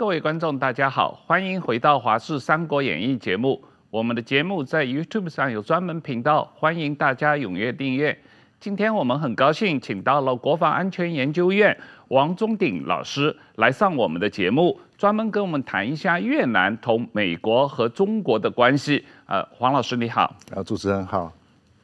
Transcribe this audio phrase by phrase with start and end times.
[0.00, 3.62] 各位观众，大家好，欢迎回到《华视三国演义》节目。
[3.90, 8.18] 我们的节目在 YouTube 上有专门频道，欢迎大家踊跃订阅。
[8.58, 11.78] 今天我们很高兴请到了国防安全研究院
[12.08, 19.04] 王忠鼎老师来上我们的节目，专门跟我们谈一下越南同美国和中国的关系。
[19.26, 21.30] 呃，黄老师你好，啊，主持人好，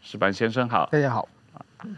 [0.00, 1.29] 石板先生好，大家好。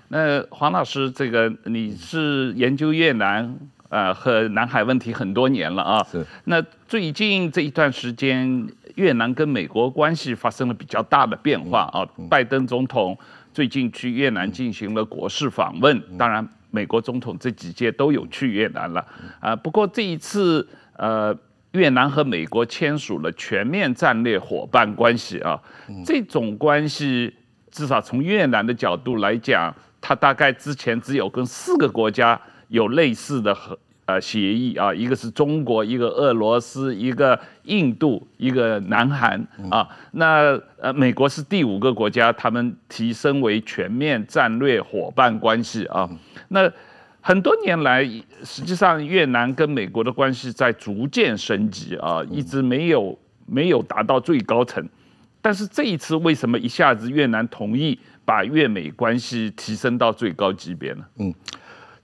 [0.09, 3.57] 那黄老师，这个你是研究越南
[3.89, 6.07] 呃和南海问题很多年了啊。
[6.11, 6.25] 是。
[6.45, 12.07] 那最近这一段时间，越南跟美国关系发生了比较大的变化啊。
[12.29, 13.17] 拜登总统
[13.53, 19.07] 最近去越南进行了国事访问，当然美国总统这几届都有去越南了
[19.41, 19.57] 啊。
[19.57, 21.37] 不过这一次呃，
[21.73, 25.61] 越南和美国签署了全面战略伙伴关系啊，
[26.05, 27.35] 这种关系。
[27.71, 39.39] 至少从越南的角度来讲，它大概之前只有跟四个国家有类似的和呃协议啊，一个是中国，一个俄罗斯，一个印度，一个南韩
[39.71, 39.87] 啊。
[40.13, 46.09] 那呃美国是第五个国家，他们提升为全面战略伙伴关系啊。
[46.49, 46.73] 那
[47.21, 48.03] 很多年来，
[48.43, 54.83] 实际上越南跟美国的关系在逐渐升级啊，一直没有没有达到最高层。
[55.43, 61.05] 但是这一次为什么一下子越南同意把越美关系提升到最高级别呢？
[61.19, 61.35] 嗯，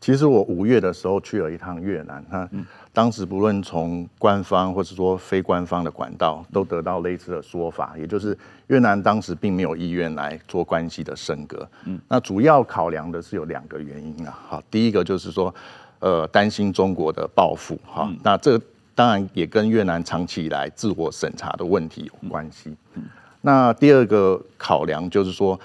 [0.04, 2.46] 其实我五月的时候去了一趟越南，哈，
[2.92, 11.66] 当时不论从官方或者说非官方的管道，都得到类似的说法，也就是越南当时并没有意愿来做关系的升格。
[11.86, 15.54] 嗯，那主要考量的是有两个原因啊，好，第一个就是说，
[16.00, 18.60] 呃，担心中国的报复，哈，那这
[18.94, 22.76] 当然也跟越南长期以来自我审查的问题有关系。
[22.92, 23.04] 嗯。
[23.40, 25.58] 那第二个考量就是说，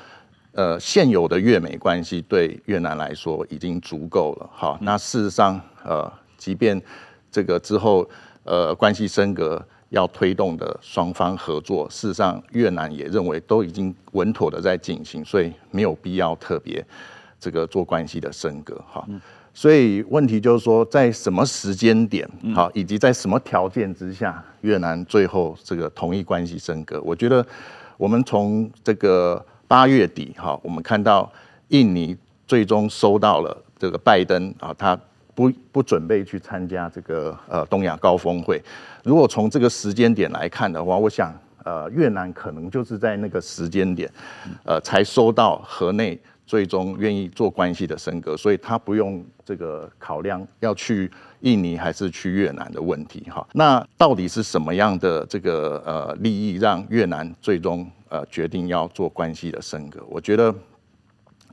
[0.60, 4.50] 呃，现有的越美关系对越南来说已经足够了。
[4.52, 6.82] 好，那事实上，呃，即便
[7.32, 8.06] 这个之后，
[8.44, 16.86] 呃，关系升格要推动的双方合作，事实上越南也认为都已经稳妥的在进行，所以没有必要特别
[17.40, 18.76] 这个做关系的升格。
[18.86, 19.08] 哈。
[19.54, 27.02] 所以问题就是说，在什么时间点，好，以及在什么条件之下，越南最后这个同意关系升格？
[27.02, 27.46] 我觉得，
[27.96, 31.32] 我们从这个八月底，哈，我们看到
[31.68, 35.00] 印尼最终收到了这个拜登啊，他
[35.36, 38.60] 不不准备去参加这个呃东亚高峰会。
[39.04, 41.32] 如果从这个时间点来看的话，我想
[41.64, 44.12] 呃越南可能就是在那个时间点，
[44.66, 46.20] 呃才收到河内。
[46.50, 51.08] 最终愿意做关系的升格，所以他不用这个考量要去
[51.42, 53.48] 印尼还是去越南的问题哈。
[53.54, 60.04] 那到底是什么样的这个呃利益让越南最终呃决定要做关系的升格？
[60.10, 60.52] 我觉得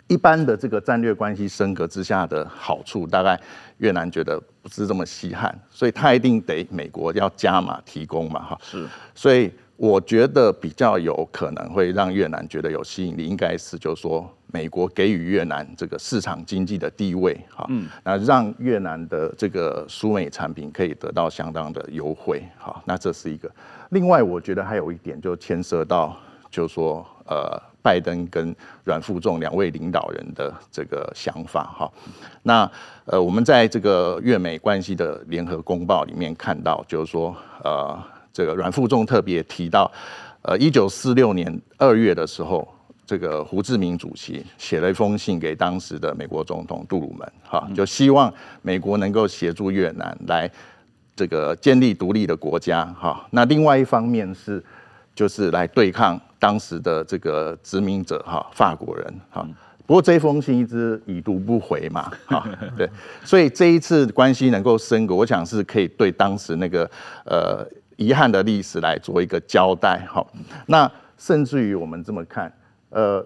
[0.08, 3.38] 一般的这个战略关系升格之下的好处，大概
[3.76, 8.58] 越南觉得不是这么稀罕，所以他一定得美国要加码提供嘛哈。
[8.62, 14.28] 是，所以我觉得比较有可能会让越南觉得有吸引力，应该是就是说。
[14.52, 17.68] 美国给予越南这个市场经济的地位，哈，
[18.04, 23.50] 那让越南的这个输美产品可以得到相当的优惠，好，那这是一个。
[23.90, 26.16] 另外，我觉得还有一点就牵涉到，
[26.48, 28.54] 就是说，呃，拜登跟
[28.84, 31.92] 阮富仲两位领导人的这个想法，哈。
[32.42, 32.70] 那
[33.04, 38.00] 呃，我们在这个越美关系的联合公报里面看到，就是说，呃，
[38.36, 39.90] 这个阮富仲特别提到，
[40.42, 42.68] 呃，一九四六年二月的时候。
[43.08, 50.50] 这个胡志明主席写了一封信给当时的美国总统杜鲁门，哈，就希望美国能够协助越南来
[51.14, 53.24] 这个建立独立的国家，哈。
[53.30, 54.60] 那另外一方面是，
[55.14, 59.46] 就是来对抗当时的这个殖民者，哈，法国人，哈。
[59.86, 62.44] 不过这封信一直已读不回嘛，哈，
[62.76, 62.90] 对。
[63.24, 66.90] 所以这一次关系能够升格，我想是可以对当时那个
[67.24, 67.64] 呃
[67.96, 70.24] 遗憾的历史来做一个交代，哈。
[70.66, 72.52] 那甚至于我们这么看。
[72.90, 73.24] 呃，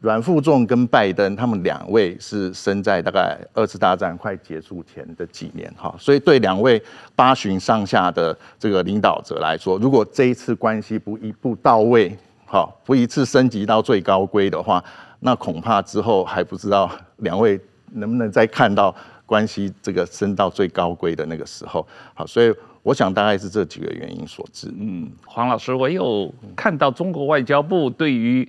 [0.00, 6.82] 阮富仲跟拜登他们两位是生在大概二次大战快结束前的几年哈，所以对两位
[7.14, 12.14] 八旬上下的这个领导者来说，如果这一次关系不一步到位，
[12.44, 14.84] 哈，不一次升级到最高规的话，
[15.20, 17.58] 那恐怕之后还不知道两位
[17.92, 18.94] 能不能再看到
[19.24, 21.86] 关系这个升到最高规的那个时候。
[22.12, 22.54] 好，所以
[22.86, 24.72] 我想大概是这几个原因所致。
[24.78, 28.48] 嗯，黄老师，我有看到中国外交部对于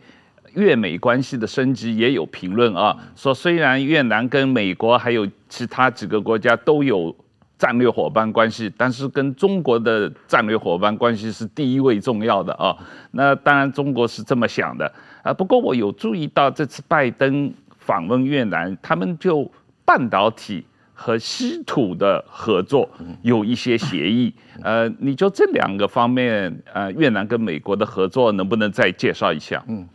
[0.53, 7.15] 越美关系的升级也有评论啊，说虽然越南跟美国还有其他几个国家都有
[7.57, 12.77] 战略伙伴关系，但是跟中国的战略伙伴关系是第一位重要的啊。
[13.09, 14.93] 那当然中国是这么想的
[15.23, 15.33] 啊。
[15.33, 19.51] 不过我有注意到这次拜登访问越南，他们就
[19.83, 20.63] 半导体
[20.99, 22.89] 和稀土的合作
[23.21, 24.33] 有一些协议。
[24.63, 29.63] 呃，你就这两个方面，呃，越南跟美国的合作能不能再介绍一下？
[29.67, 29.87] 嗯，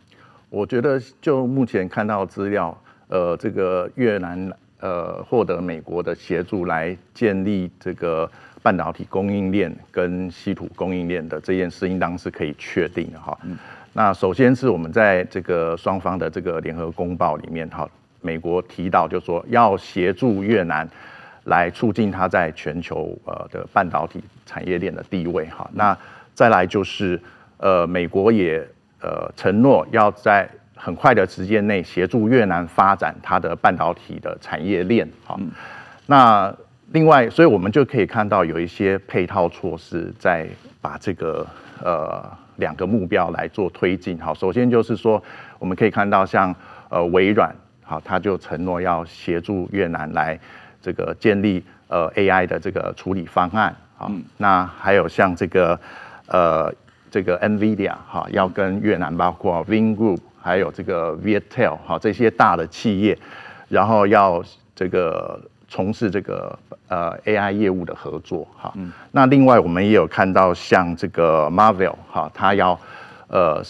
[0.48, 8.30] 我觉得就目前看到资料，呃，这个越南呃获得美国的协助来建立这个
[8.62, 13.36] 半导体供应链跟稀土供应链的这件事，应当是可以确定的哈。
[13.42, 13.58] 嗯
[13.94, 17.86] 那首先是我们在这个双方的这个联合公报里面，哈，
[18.22, 20.88] 美国提到就是说要协助越南
[21.44, 25.68] 来促进它在全球呃的半导体产业链的地位，哈。
[25.74, 25.96] 那
[26.32, 27.20] 再来就是
[27.58, 28.66] 呃，美国也
[29.00, 35.38] 呃承诺要在很快的时间内协助越南发展它的半导体的产业链，哈。
[36.06, 36.54] 那
[36.92, 40.48] 另外，所以我们就可以看到有一些配套措施在
[40.80, 41.46] 把这个
[41.84, 42.22] 呃。
[42.56, 45.20] 两个目标来做推进，好，首先就是说，
[45.58, 46.54] 我们可以看到像
[46.90, 47.52] 呃微软，
[47.92, 50.38] 好，他就承诺要协助越南来
[50.80, 55.78] 这个建立呃 AI 的这个处理方案，好，那还有像这个
[56.26, 56.72] 呃
[57.10, 63.18] 这个 NVIDIA 哈，要跟越南包括 Vingroup 还有这个 Viettel 哈这些大的企业，
[63.68, 64.42] 然后要
[64.74, 65.38] 这个。
[65.74, 66.58] 从事这个
[66.88, 72.78] 呃 AI 业务的合作哈，嗯、那另外我们也有看到像这个 Marvell 哈，它要
[73.28, 73.62] 呃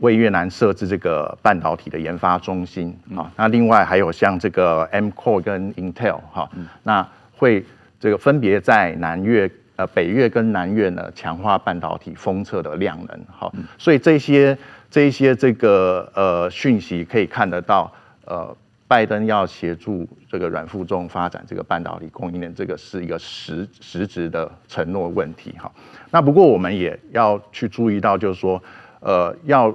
[0.00, 7.06] 为越南设置这个半导体的研发中心啊，嗯、那另外还有像这个 M-Core 跟 Intel 哈，嗯、那
[7.36, 7.64] 会
[7.98, 14.56] 这个分别在南越呃北越跟南越呢强化半导体封测的量能哈，嗯、所以这些
[14.90, 17.92] 这些这个呃讯息可以看得到
[18.24, 18.56] 呃。
[18.86, 25.72] 拜登要协助这个阮富仲发展这个半导体供应链，这个是一个实实质的承诺问题哈。
[26.10, 28.62] 那不过我们也要去注意到，就是说，
[29.00, 29.74] 呃，要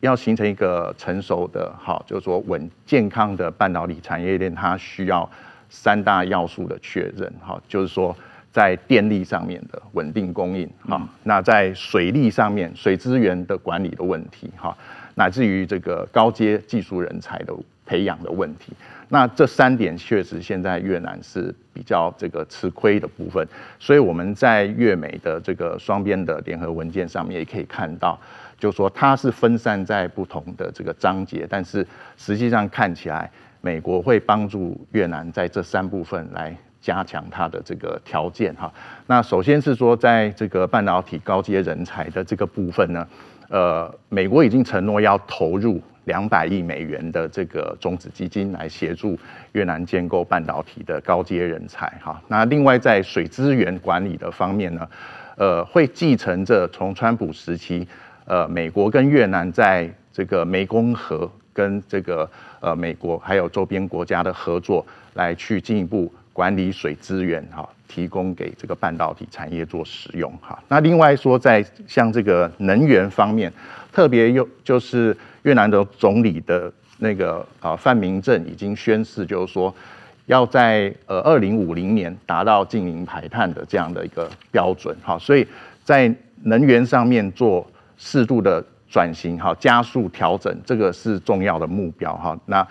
[0.00, 5.28] 要形成一个成熟的好，就是说稳健康的半导体产业链，它需要
[5.68, 8.16] 三大要素的确认好，就是说
[8.52, 14.76] 在电力上面的稳定供应哈，嗯、那在水利上面水资源的管理的问题哈，
[15.14, 17.54] 乃至于这个高阶技术人才的。
[17.86, 18.72] 培养的问题，
[19.10, 23.46] 那这三点确实现在越南是比较这个吃亏的部分，
[23.78, 28.18] 所以我们在越美的这个双边的联合文件上面也可以看到，
[28.64, 33.30] 就是说它是分散在不同的这个章节，但是实际上看起来，
[33.60, 38.72] 美国会帮助越南在这三部分来加强它的这个条件哈。
[39.06, 43.06] 那首先是说，在这个半导体高阶人才的这个部分呢，
[43.50, 45.78] 呃，美国已经承诺要投入。
[46.06, 49.18] 两百亿美元的这个种子基金来协助
[49.52, 52.20] 越南建构半导体的高阶人才哈。
[52.28, 54.86] 那另外在水资源管理的方面呢，
[55.38, 57.88] 呃，会继承着从川普时期，
[58.24, 62.28] 呃，美国跟越南在这个湄公河跟这个
[62.60, 64.84] 呃美国还有周边国家的合作，
[65.14, 70.62] 来去进一步管理水资源哈，提供给这个半导体产业做使用哈。
[70.68, 73.52] 那另外说在像这个能源方面，
[73.92, 75.16] 特别又就是。
[75.44, 79.70] 越南的总理的那个啊范明政已经宣誓，就是说
[80.24, 85.46] 要在呃二零五零年达到净零排碳的这样的一个标准，哈，所以
[85.84, 86.10] 在
[86.44, 92.38] 能源上面做适度的转型，哈，加速调整，这个是重要的目标，哈。
[92.46, 92.66] 那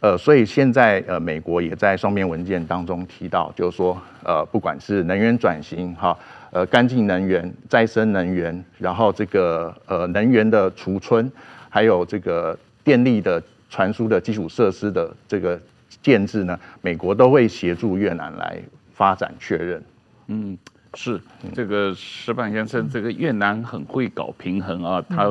[0.00, 6.16] 呃，所以现在呃，美国也在双边文件当中提到，就是说呃，不管是能源转型，哈，
[6.50, 11.30] 呃，干净能源、再生能源，然后这个呃能源的储存。
[11.70, 15.60] 还有这个电力的传输的基础设施的这个
[16.00, 18.56] 建置呢，美国都会协助越南来
[18.92, 19.82] 发展确认。
[20.28, 20.56] 嗯，
[20.94, 21.20] 是
[21.54, 25.02] 这个石板先生，这个越南很会搞平衡啊。
[25.08, 25.30] 他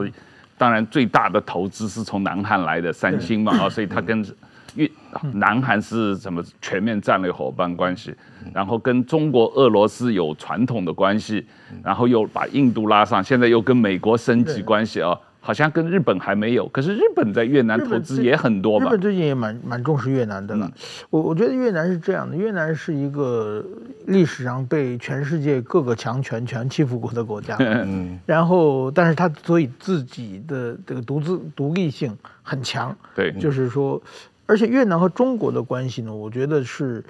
[0.57, 4.23] 当然最大的投资是从南韩来的三星嘛啊，所以他跟
[4.75, 4.89] 越
[5.33, 8.13] 南韩是什么全面战略伙伴关系，
[8.53, 11.45] 然后跟中国、俄罗斯有传统的关系，
[11.83, 15.17] 然后又把印度拉上，现在又跟美国升级关系啊。
[15.45, 18.85] 好像跟日本还没有，可是日本在越南投资也很多吧？
[18.85, 20.71] 日本最近也蛮蛮重视越南的了。
[21.09, 23.61] 我、嗯、我觉得越南是这样的，越南是一个
[24.05, 27.57] 历史上被全世界各个强权全欺负过的国家。
[27.59, 28.17] 嗯。
[28.25, 32.95] 然后，但是它所以自己的这个独自独立性很强。
[33.13, 33.33] 对。
[33.33, 34.01] 就是说，
[34.45, 37.03] 而且越南和中国的关系呢，我觉得是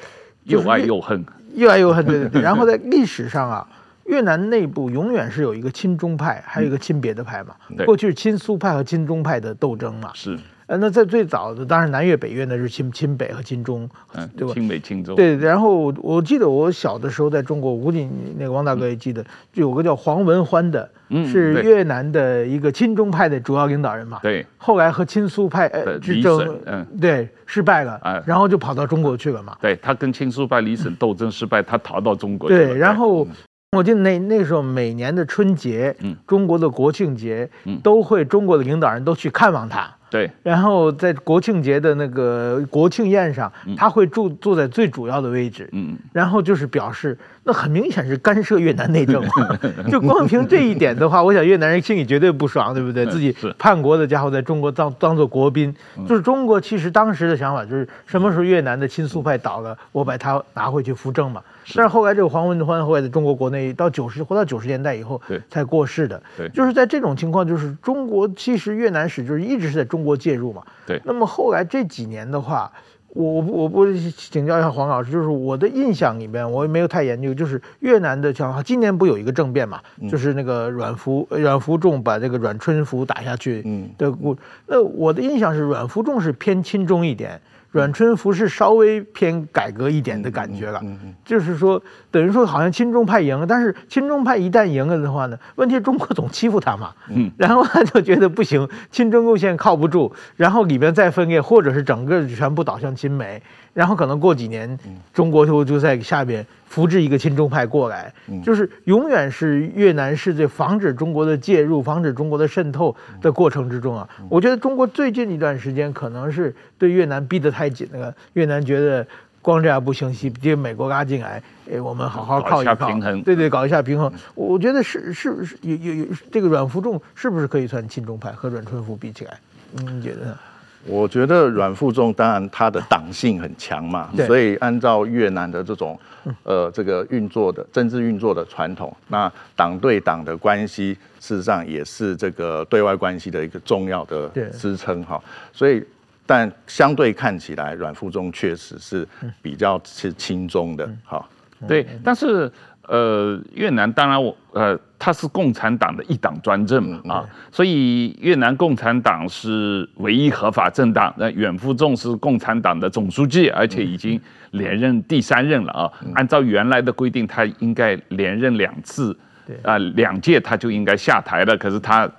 [0.46, 1.24] 又爱又恨，
[1.54, 2.04] 又爱又恨。
[2.04, 2.42] 对对对。
[2.44, 3.68] 然后在历史上啊。
[4.06, 7.56] 越南内部永远是有一个亲中派，还有一个亲别的派嘛。
[7.86, 10.12] 过去是亲苏派和亲中派的斗争嘛。
[10.14, 10.38] 是。
[10.66, 14.54] 呃，那在最早的当然南越北越呢是亲亲北和亲中，嗯，对吧？
[14.54, 15.14] 亲北亲中。
[15.14, 24.20] 对，然后我记得我小的时候在中国，我估计那个王大哥也记得，就有个叫黄文欢的，嗯，是越南的一个亲中派的主要领导人嘛。
[24.24, 24.46] 对。
[24.58, 29.58] 后来和亲苏派呃之争，嗯，对，失败了，啊，然后就跑到中国去了嘛。
[29.60, 32.68] 对，他跟亲苏派李省斗争失败，他逃到中国去了。
[32.68, 33.28] 对，然后。
[33.74, 40.30] 我记得那那时候每年的春节，嗯，中国的国庆节，嗯，都会中国的领导人都去看望他，对。
[40.44, 49.30] 然后在国庆节的那个国庆宴上，他会住坐在最主要的位置，嗯，然后就是表示，那很明显是干涉越南内政嘛。
[49.92, 53.06] 就光凭这一点的话，我想越南人心里绝对不爽，对不对？
[53.08, 55.74] 自己叛国的家伙在中国当当做国宾，
[56.08, 61.42] 就是中国其实当时的想法就是，什么时候越南的亲苏派倒了，我把他拿回去扶正嘛。
[61.76, 66.22] 但是后来这个黄文欢后来在中国国内到九十活到九十年代以后，才过世的。
[66.38, 70.62] 对，就是在这种情况，就是中国其实越南史就是一直是在中国介入嘛。
[70.86, 71.02] 对。
[71.06, 72.70] 那么后来这几年的话，
[73.14, 79.80] 我我我我请教一下黄老师，就是我的印象里面，我也没有太研究，就是越南的像今年不有一个政变嘛，
[80.10, 83.64] 就是那个阮福阮福仲把这个阮春福打下去
[83.98, 84.36] 的故。
[84.68, 87.40] 那我的印象是阮福仲是偏亲中一点。
[87.74, 90.80] 阮春福是稍微偏改革一点的感觉了，
[91.26, 96.94] 就是说，等于说好像亲中派赢了，但是亲中派一旦赢了的话呢，问题是中国总欺负他嘛，
[97.36, 103.42] 然后他就觉得不行，亲中路线靠不住，然后里边再分裂，或者是整个全部倒向亲美。
[103.74, 104.78] 然后可能过几年，
[105.14, 108.14] 中国就就在下边扶植一个亲中派过来，
[108.44, 114.08] 就是永远是越南是在防止中国的介入、防止中国的渗透的过程之中啊。
[114.30, 119.06] 我觉得中国最近一段时间可能是对越南逼得太紧了，越南觉得
[119.42, 124.12] 光这样不行，西接美国拉进来，哎，我们好好靠一靠，平衡，对对，搞一下平衡。
[124.36, 129.38] 我觉得是是是有有有这个阮福仲是不是可以算亲中派和阮春福比起来？
[129.72, 130.38] 你觉得呢？
[130.86, 135.98] 我觉得阮富仲当然他的党性很强嘛，所以按照越南的这种
[136.44, 145.22] 呃这个运作的政治运作的传统，那党对党的关系事实上也是这个对外关系的一个重要的支撑哈。
[145.52, 145.84] 所以
[146.26, 149.08] 但相对看起来，阮富仲确实是
[149.42, 151.26] 比较是轻中的哈。
[151.68, 152.52] 对，但是。
[152.88, 161.14] 呃，越南当然我呃，它是共产党的一党专政嘛啊，所以越南共产党是唯一合法政党。
[161.18, 164.20] 那阮富仲是共产党的总书记，而且已经
[164.52, 165.92] 连任第三任了啊。
[166.16, 169.18] 按照原来的规定，他应该连任两次，
[169.64, 171.58] 啊，两届他就应该下台了。
[171.58, 172.10] 可是他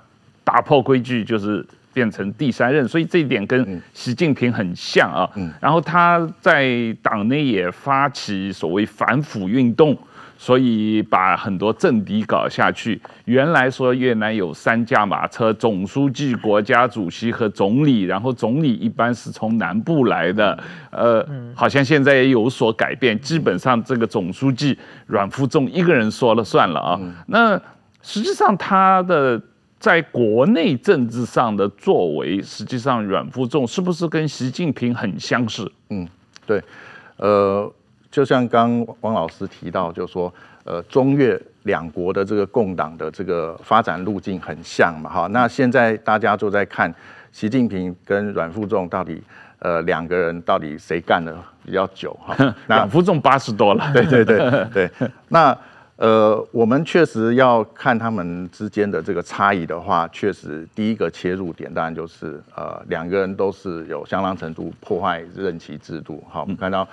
[0.43, 5.29] 打破规矩，就是变成第三任，所以这一点跟习近平很像啊。
[5.61, 9.95] 然后他在党内也发起所谓反腐运动。
[10.37, 13.01] 所以把很多政敌搞下去。
[13.25, 20.57] 原来说越南有三驾马车，总书记、国家主席和总理，然后总理一般是从南部来的。
[20.91, 21.25] 呃，
[21.55, 24.77] 好像现在也有所改变，基本上这个总书记
[25.07, 26.99] 阮富仲一个人说了算了啊。
[27.27, 27.59] 那
[28.01, 29.41] 实际上他的
[29.79, 35.71] 在国内政治上的作为，实际上阮富仲是不是跟习近平很相似？
[35.89, 36.07] 嗯，
[36.45, 36.61] 对，
[37.17, 37.71] 呃。
[38.15, 45.27] 就像刚汪老师提到，就是说，呃，中越两国的这个共党的这个发展路径很像嘛，哈。
[45.31, 46.89] 那现在大家都在看
[47.33, 49.21] 习近平跟阮富仲到底，
[49.59, 52.33] 呃，两个人到底谁干的比较久哈？
[52.67, 54.89] 阮富仲八十多了， 对对对对。
[55.27, 55.53] 那
[55.97, 66.87] 呃，我们确实要看他们之间的这个差异的话，确实第一个切入点当然就是呃，两个人都是有相当程度破坏任期制度，好，我们看到。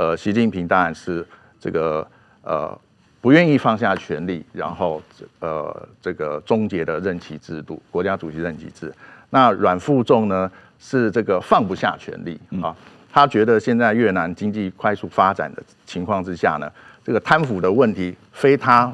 [0.00, 1.22] 呃，习近平当然是
[1.60, 2.06] 这个
[2.40, 2.74] 呃
[3.20, 5.02] 不愿意放下权力，然后
[5.40, 8.90] 呃这个终结的任期制度，国家主席任期制。
[9.28, 12.74] 那阮富仲呢是这个放不下权力啊，
[13.12, 16.72] 他觉得现在越南经济快速发展的情况之下呢，
[17.04, 18.90] 这个贪腐的问题非他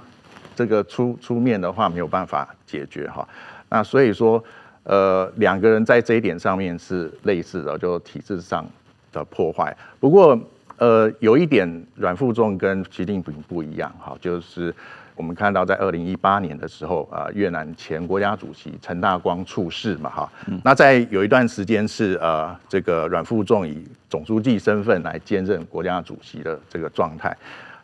[0.56, 3.24] 这个出出面的话没有办法解决哈。
[3.68, 4.42] 那所以说
[4.82, 8.66] 呃两个人在这一点上面是类似的，就体制上
[9.12, 9.72] 的破坏。
[10.00, 10.36] 不过。
[10.78, 14.74] 呃，有一点，阮富仲跟习近平不一样哈，就是
[15.14, 20.30] 我们看到在二零一八年的时候啊，越南前国家主席陈大光猝逝嘛哈，
[20.62, 27.34] 那在有一段时间是呃，这个阮富仲以总书记身份来兼任国家主席的这个状态，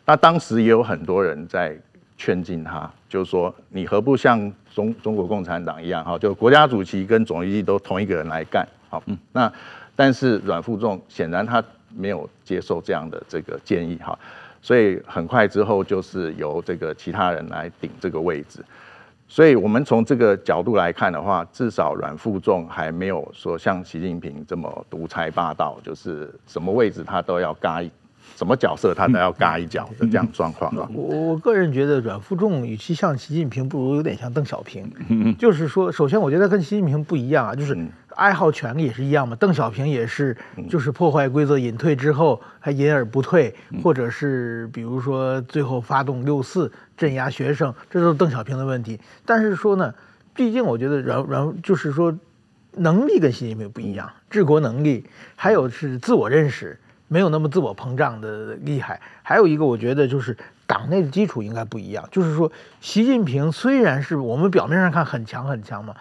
[0.05, 1.75] 那当时也有很多人在
[2.15, 4.39] 劝进他，就是说你何不像
[4.71, 9.51] 中中国共产党一样哈，就国家主席跟总书记都同一个人来干，好，那
[9.95, 11.63] 但是阮富仲显然他。
[11.95, 14.17] 没有接受这样的这个建议哈，
[14.61, 18.63] 所以很快之后就是由这个其他人来顶这个位置，
[19.27, 27.91] 所以我们从这个角度来看的话，至少阮富仲还没有说像习近平这么独裁霸道，就是什么位置他都要嘎一。
[28.43, 30.85] 什么角色他都要嘎一脚的这样状况啊！
[30.93, 34.85] 我我个人觉得阮富仲与其像习近平，不如有点像邓小平。
[35.39, 37.77] 就是说，首先我觉得跟习近平不一样啊，就是
[38.15, 39.33] 爱好权力也是一样嘛。
[39.37, 40.35] 邓小平也是，
[40.69, 48.99] 就是破坏规则隐退之后还隐而不退，或者是比如说最后发动六四镇压学生，这都是邓小平的问题。
[49.25, 49.93] 但是说呢，
[50.35, 52.13] 毕竟我觉得阮阮就是说
[52.75, 55.05] 能力跟习近平不一样，治国能力
[55.37, 56.77] 还有是自我认识。
[57.13, 62.51] 没有那么自我膨胀的厉害，还有一个我觉得就是党内的基础应该不一样，就是说
[62.81, 65.93] 习近平虽然是我们表面上看很强很强嘛，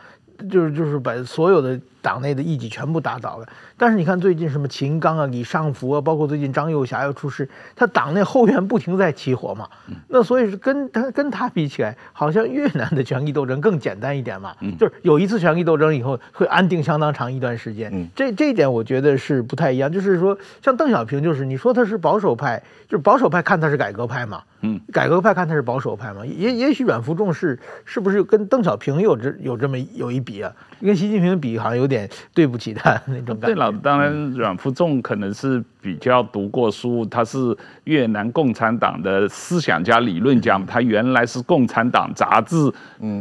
[0.50, 1.78] 就是就是把所有的。
[2.02, 3.46] 党内的异己全部打倒了，
[3.78, 9.68] 但是你看最近什么秦刚啊、李尚福啊，包括最近张幼侠又出事，他党内后援不停在起火嘛。
[10.08, 14.52] 那所以是跟他跟他比起来，好像越南的权力斗争更简单一点嘛。
[14.76, 18.10] 就是有一次权力斗争以后会安定相当长一段时间。
[18.16, 19.90] 这这一点我觉得是不太一样。
[19.90, 24.42] 就是说，像邓小平，就是你说他是保守派，就是保守派看他是改革派嘛。
[24.62, 26.26] 嗯，改革派看他是保守派嘛。
[26.26, 30.52] 也也许阮福仲是是不是跟邓小平有这有这么有一比啊？
[30.80, 31.91] 跟习近平比好像有。
[31.91, 31.91] 点
[32.34, 33.46] 对不起他那种感觉。
[33.46, 42.56] 对了，当然阮富仲可能是比较读过书，他是越南共产党的思想家、理论家，他原来是共产党杂志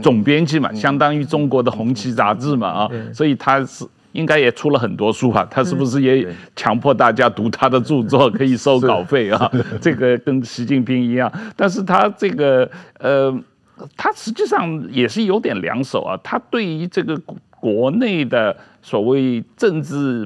[0.01, 5.47] 总编辑嘛，相当于中国的红旗杂志嘛啊，所以他是应该也出了很多书哈。
[5.49, 9.51] 他是不是也强迫大家读他的著作，可以收稿费啊？
[9.81, 13.33] 这个跟习近平一样，但是他这个呃，
[13.97, 17.19] 他实际上也是有点两手啊，他对于这个。
[17.61, 20.25] 国内的所谓政治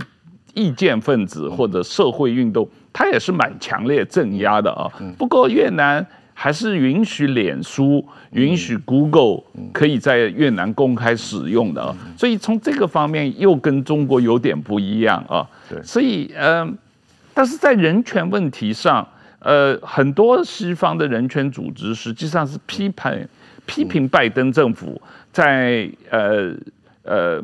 [0.53, 4.89] 意见分子或者社会运动，他也是蛮强烈镇压的啊。
[5.17, 11.93] 不过越南还是允许脸书、允许 Google 可以在越南公开使用的啊。
[12.17, 15.45] 所以从这个方面又跟中国有点不一样啊。
[15.83, 16.65] 所以呃，
[17.33, 19.05] 但是在人权问题上，
[19.39, 23.27] 呃，很多西方的人权组织实际上是批判
[23.65, 25.01] 批评拜登政府
[25.33, 26.55] 在呃。
[27.05, 27.41] 呃，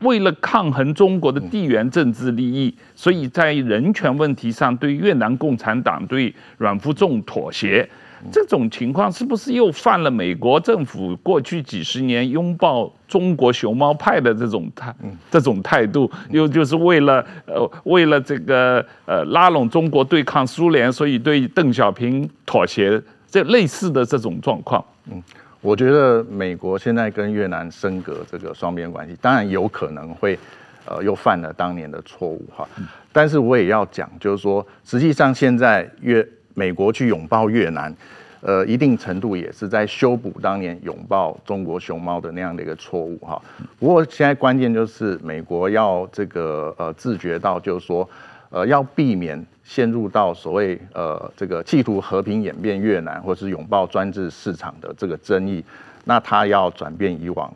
[0.00, 7.88] 为了抗衡中国的地缘政治利益，所以在人权问题上对越南共产党、对阮富仲妥协，
[8.32, 14.94] 这种情况是不是又犯了美国政府过去几十年拥抱中国熊猫派的这种态
[15.30, 16.10] 这种态度？
[16.30, 25.22] 又就是为了呃为了这个呃拉拢中国对抗苏联，所以对邓小平妥协，这类似的这种状况，嗯。
[25.62, 30.36] 我觉得美国现在跟越南升格这个双边关系，当然有可能会，
[30.84, 32.68] 呃，又犯了当年的错误哈。
[33.12, 37.94] 但是我也要讲，就是说，实际上现在越美国去拥抱越南，
[38.40, 43.40] 呃，一定程度也是在修补当年拥抱中国熊猫的那样的一个错误哈。
[43.78, 48.08] 不过现在关键就是美国要这个呃自觉到，就是说，
[48.52, 49.44] 呃，要避免。
[49.64, 55.64] 陷入到所谓呃这个企图和平演变越南，或是拥抱专制市场的这个争议，
[56.04, 57.50] 那他要转变以往，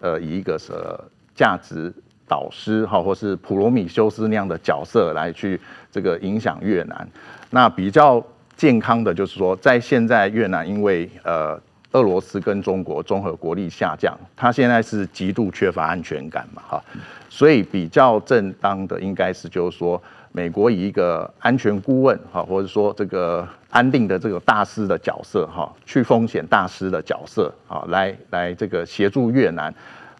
[0.00, 0.72] 呃以一个是
[1.34, 1.92] 价值
[2.28, 7.06] 导师哈，或是普罗米修斯那样的角色来去这个影响越南。
[7.50, 8.24] 那比较
[8.56, 16.84] 健康的就是说，在现在越南因为呃俄罗斯跟中国综合国力下降，他现在是极度缺乏安全感嘛哈，
[17.28, 20.00] 所以比较正当的应该是就是说。
[20.38, 29.74] 美国以一个安全顾问哈，或者说这个安定的这个大师的角色哈，去风险大师的角色啊，来来这个协助越南，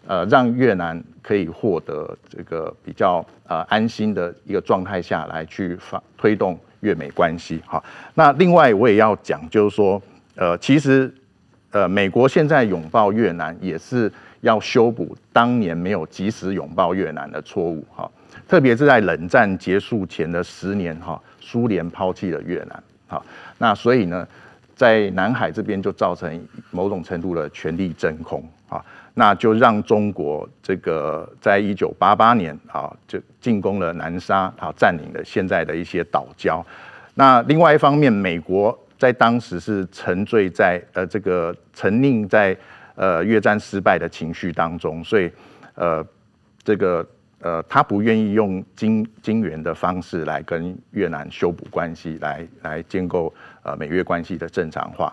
[0.05, 7.81] 呃，让越南可以获得这个比较呃安心的一个状态下来去发推动越美关系哈。
[8.13, 10.01] 那另外我也要讲，就是说
[10.35, 11.09] 呃，其实
[11.71, 18.09] 呃，美国现在拥抱越南也是要修补当年没有及时拥抱越南的错误哈。
[18.47, 23.23] 特别是在冷战结束前的十年，哈，苏联抛弃了越南，哈，
[23.57, 24.27] 那所以呢，
[24.75, 36.63] 在南海这边就造成某种程度的权力真空，啊，那就让中国这个在一九八八年啊，就进攻了南沙，啊，占领了现在的一些岛礁。
[37.13, 42.55] 那另外一方面，美国在当时是沉醉在呃这个沉溺在
[42.99, 45.31] 呃越战失败的情绪当中，所以
[45.73, 46.05] 呃
[46.63, 47.07] 这个。
[47.41, 53.33] 呃，他不愿意用金金援的方式来跟越南修补关系，来来建构
[53.63, 55.09] 呃美越关系的正常化，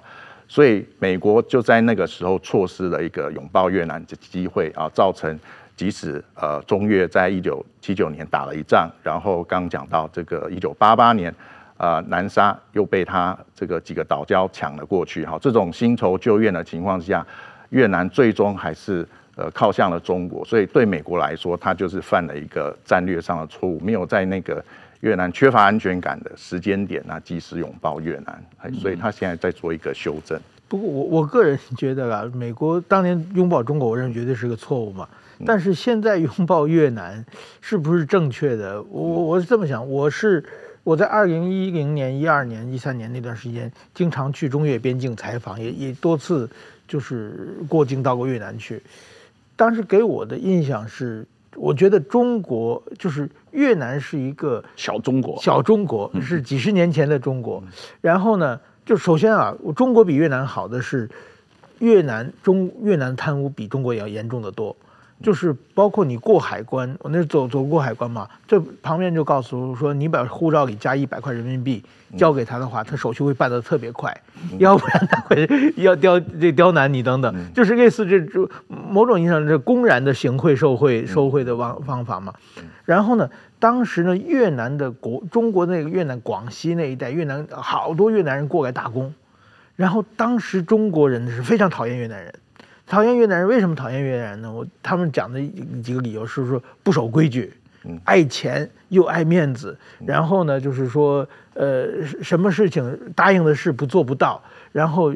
[0.49, 5.39] 所以美国就在那个时候错失了一个拥抱越南的机会啊，造成
[5.77, 11.33] 即使呃中越在一九七九年打了一仗，然后刚讲到这个一九八八年、
[11.77, 17.25] 呃、南沙又被他这个几个岛礁抢了过去哈，这种新仇旧怨的情况下。
[17.77, 24.65] 越南最终还是呃靠向了中国，所以对美国来说，他就是犯了一个战略上的错误，没有在那个
[25.01, 30.41] 越南缺乏安全感的时间点啊，及时拥抱越南，所以他现在在做一个修正。
[30.69, 35.07] 不过我我个人觉得啊，美国当年拥抱中国，我认为绝对是个错误嘛。
[35.45, 37.23] 但是现在拥抱越南
[37.61, 38.83] 是不是正确的？
[38.85, 40.43] 我我是这么想，我是
[40.83, 46.49] 我在二零一零年、一二年、一三年那段时间，经常去中越边境采访，也也多次
[46.89, 48.83] 就是过境到过越南去。
[49.57, 57.63] 当时给我的印象是，我觉得中国就是越南是一个小中国，小中国是几十年前的中国。
[58.01, 61.09] 然后呢，就首先啊，中国比越南好的是，
[61.79, 64.77] 越南中越南贪污比中国也要严重的多。
[65.23, 71.83] 就是包括你过海关，我那走走过海关嘛，这旁边就告诉我说，你把护照里加一百块人民币
[72.19, 74.15] 交给他的话，他手续会办得特别快，
[74.59, 82.35] 要不然他会要刁这刁难你等等，就是类似这种某种意义上是公然的行贿受贿受贿的方方法嘛。
[82.85, 89.15] 然后呢，当时呢，越南的国中国那个越南广西那一带越南好多越南人过来打工，
[89.77, 92.35] 然后当时中国人是非常讨厌越南人。
[92.87, 94.53] 讨厌越南人，为什么讨厌越南人呢？
[94.53, 95.41] 我他们讲的
[95.83, 97.53] 几个理由是说不守规矩，
[98.05, 105.15] 爱钱又爱面子，然后呢就是说呃什么事情答应的事不做不到，然后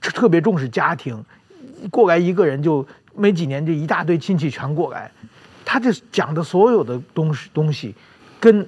[0.00, 1.22] 特别重视家庭，
[1.90, 5.10] 过来一个人就没几年就一大堆亲戚全过来，
[5.64, 7.94] 他这讲的所有的东西东西
[8.40, 8.66] 跟。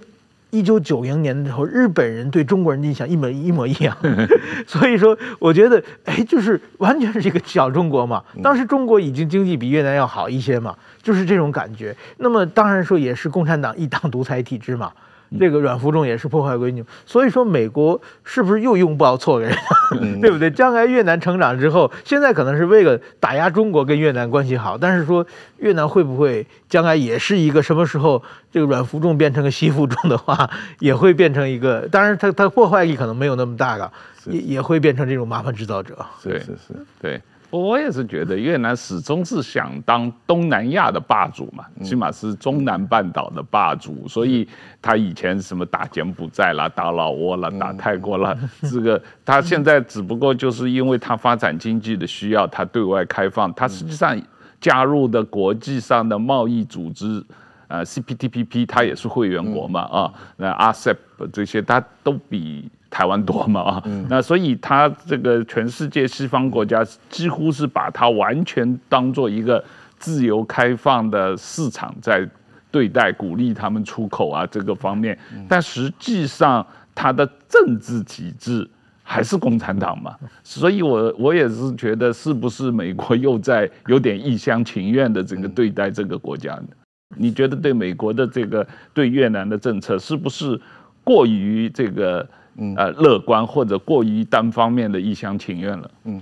[0.53, 3.97] 一九九零年的时候，日本人对中国人的印象一模一模一样，
[4.69, 8.23] 所以说我觉得，哎，就是完全是一个小中国嘛。
[8.43, 11.97] 当时中国已经经济比越南要好一些嘛，就是这种感觉。
[12.19, 14.93] 那么当然说也是共产党一党独裁体制嘛。
[15.39, 19.53] 这个软服众也是破坏规矩，所以说美国是不是又拥抱错人，
[20.21, 20.51] 对不对？
[20.51, 25.27] 将来越南成长之后，现在可能是为了打压中国跟越南关系好，但是说
[25.59, 30.49] 越南会不会将来也是一个什么时候这个软服众变成个西服众的话，
[30.81, 31.89] 也会变成一个？
[31.89, 33.91] 当然它它破坏力可能没有那么大了，
[34.27, 35.97] 也也会变成这种麻烦制造者。
[36.23, 37.21] 对是是，对。
[37.53, 44.49] 我也是觉得越南始终是想当东南亚的霸主嘛，起码是中南半岛的霸主，所以
[44.81, 48.35] 他以前什么打柬埔寨啦、打老挝啦、打泰国啦，
[48.73, 54.19] 这个他现在只不过就是因为他发展经济的需要，他对外开放，他实际上
[54.59, 57.23] 加入的国际上的贸易组织，
[57.69, 60.97] 呃，CPTPP 他也是会员国嘛，啊，那 RCEP
[61.31, 62.71] 这些他都比。
[62.93, 69.65] 台湾多嘛啊，那所以他这个全世界西方国家几乎是把它完全当做一个
[69.99, 72.29] 自由开放的市场在
[72.71, 78.69] 对待，鼓励他们出口啊这个方面，但实际上它的政治体制
[79.03, 86.69] 还是共产党嘛，所以我我也是觉得是不是美国又在有点一厢情愿的这个对待这个国家呢？
[87.17, 90.61] 你觉得对美国的这个对越南的政策是不是
[91.03, 92.29] 过于这个？
[92.57, 95.91] 嗯，呃，乐观或者过于单方面的一厢情愿了。
[96.05, 96.21] 嗯，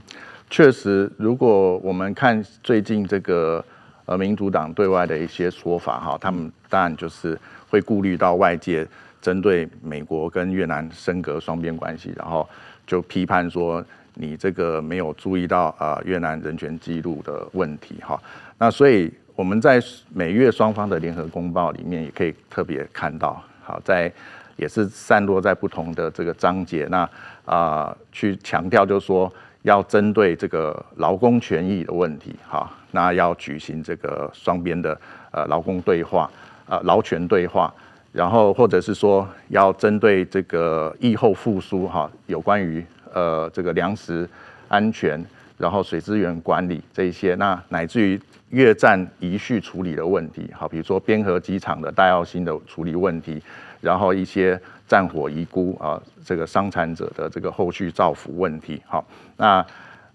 [0.49, 3.64] 确实，如果我们看最近这个
[4.07, 7.37] 呃民主党对外的一些说法哈，他们当然就是
[7.69, 8.87] 会顾虑到外界
[9.21, 12.49] 针对美国跟越南升格双边关系，然后
[12.87, 18.21] 就批判说你这个没有注意到啊越南人权记录的问题哈。
[18.57, 19.83] 那所以我们在
[20.14, 24.12] 美越双方的联合公报里面也可以特别看到，好在。
[24.61, 27.09] 也是散落在不同的这个章节，那
[27.46, 34.99] 啊、去强调就是说要针对这个劳工权益的问题，哈，那要举行这个双边的
[35.33, 36.31] 呃劳工对话，
[36.68, 37.73] 呃劳权对话，
[38.12, 44.29] 然后或者是说要针对这个疫后复苏，哈，有关于呃这个粮食
[44.68, 45.25] 安全，
[45.57, 48.20] 然后水资源管理这一些，那乃至于
[48.51, 53.42] 越战遗绪处理的问题，好，比如说边河机场的戴奥星的处理问题。
[53.81, 59.05] 然后一些战火遗孤啊，这个伤残者的这个后续造福问题，好，
[59.37, 59.64] 那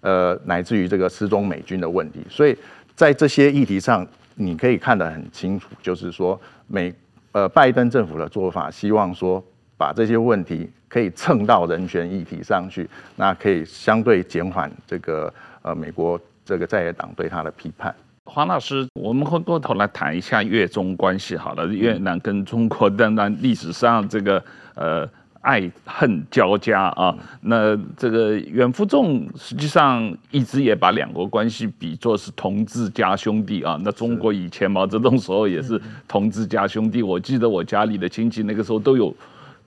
[0.01, 2.57] 呃乃至于这个失踪美军的问题，所以
[2.95, 6.93] 在这些议题上，你可以看得很清楚，就是说美
[7.31, 9.43] 呃拜登政府的做法，希望说
[9.77, 17.93] 把这些问题可以蹭到人权议题上去，那可以相对减缓这个呃美国这个在野党对他的批判。
[18.25, 21.67] 黄老师，我们回过头来谈一下越中关系好了。
[21.67, 25.07] 越南跟中国当然历史上这个呃
[25.41, 27.15] 爱恨交加啊。
[27.41, 33.79] 那这个阮福仲实际上一直也把两国关系比作是同志加兄弟啊。
[33.83, 37.03] 那中国以前毛泽东时候也是同志加兄弟。
[37.03, 39.15] 我记得我家里的亲戚那个时候都有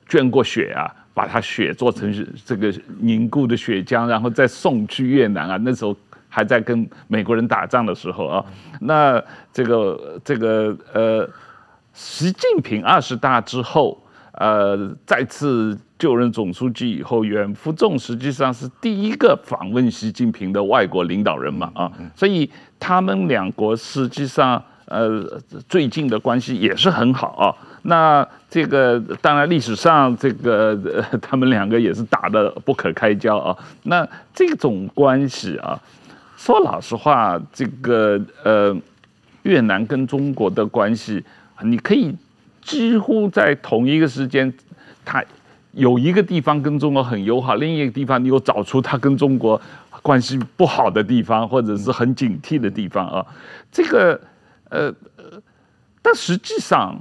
[0.08, 2.12] 捐过血啊，把他血做成
[2.44, 5.56] 这个凝固的血浆，然后再送去越南啊。
[5.62, 5.96] 那时候。
[6.28, 8.44] 还在跟美国人打仗的时候啊，
[8.80, 11.28] 那这个这个呃，
[11.92, 14.00] 习近平二十大之后，
[14.32, 27.54] 呃，再次就任总书记以后，阮富仲实际上是第一个访问习近平的外国领导人嘛啊，所以他们两国实际上呃最近的关系也是很好啊。
[27.82, 30.76] 那这个当然历史上这个
[31.22, 33.56] 他们两个也是打得不可开交啊。
[33.84, 35.80] 那这种关系啊，
[36.48, 38.74] 说老实话，这个呃
[39.42, 41.22] 越南跟中国的关系，
[41.62, 42.16] 你可以
[42.62, 44.50] 几乎在同一个时间，
[45.04, 45.22] 他
[45.72, 49.60] 有一个地方跟中国很友好，另一个地方你又找出他跟中国
[50.00, 53.26] 关系不好的地方，或者是很警惕的地方啊。
[53.70, 54.18] 这个
[54.70, 54.90] 呃，
[56.00, 56.98] 但实际上。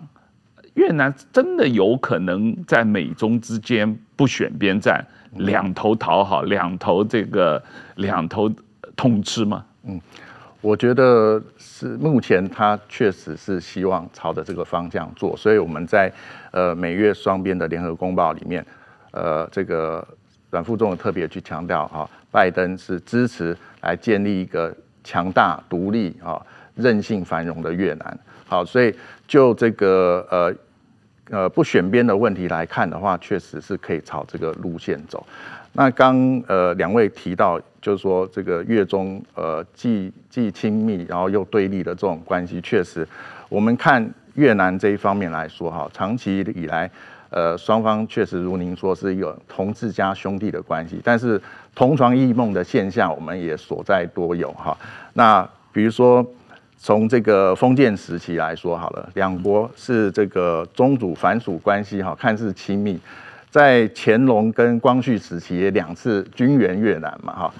[0.73, 7.59] 越南真的有可能在美中之间不选边站，两头讨好，两头这个
[7.95, 8.47] 两头
[8.97, 9.63] 通吃吗？
[9.83, 10.01] 嗯，
[10.59, 16.11] 我觉得是目前他确实是希望朝着这个方向做，所以我们在
[16.51, 18.65] 呃美越双边的联合公报里面，
[19.11, 20.05] 呃，这个
[20.49, 28.19] 阮富仲特别去强调啊，拜登是支持来建立一个强大、独立啊、韧性、繁荣的越南。
[28.45, 28.93] 好，所以
[29.25, 30.53] 就这个呃。
[31.29, 35.27] 呃，不选边的问题来看的话，确实是可以朝这个路线走。
[35.73, 43.07] 那刚呃两位提到，就是说这个越中呃既既亲密然后又对立的这种关系，确实
[43.47, 46.91] 我们看越南这一方面来说哈，长期以来
[47.29, 51.41] 呃双方确实如您说是一个同志加兄弟的关系，但是
[51.73, 54.77] 同床异梦的现象我们也所在多有哈。
[55.13, 56.25] 那比如说。
[56.79, 62.99] 从这个封建时期来说好了，两国是这个宗主藩属关系哈，看似亲密。
[63.49, 67.53] 在乾隆跟光绪时期也两次军援越南嘛哈。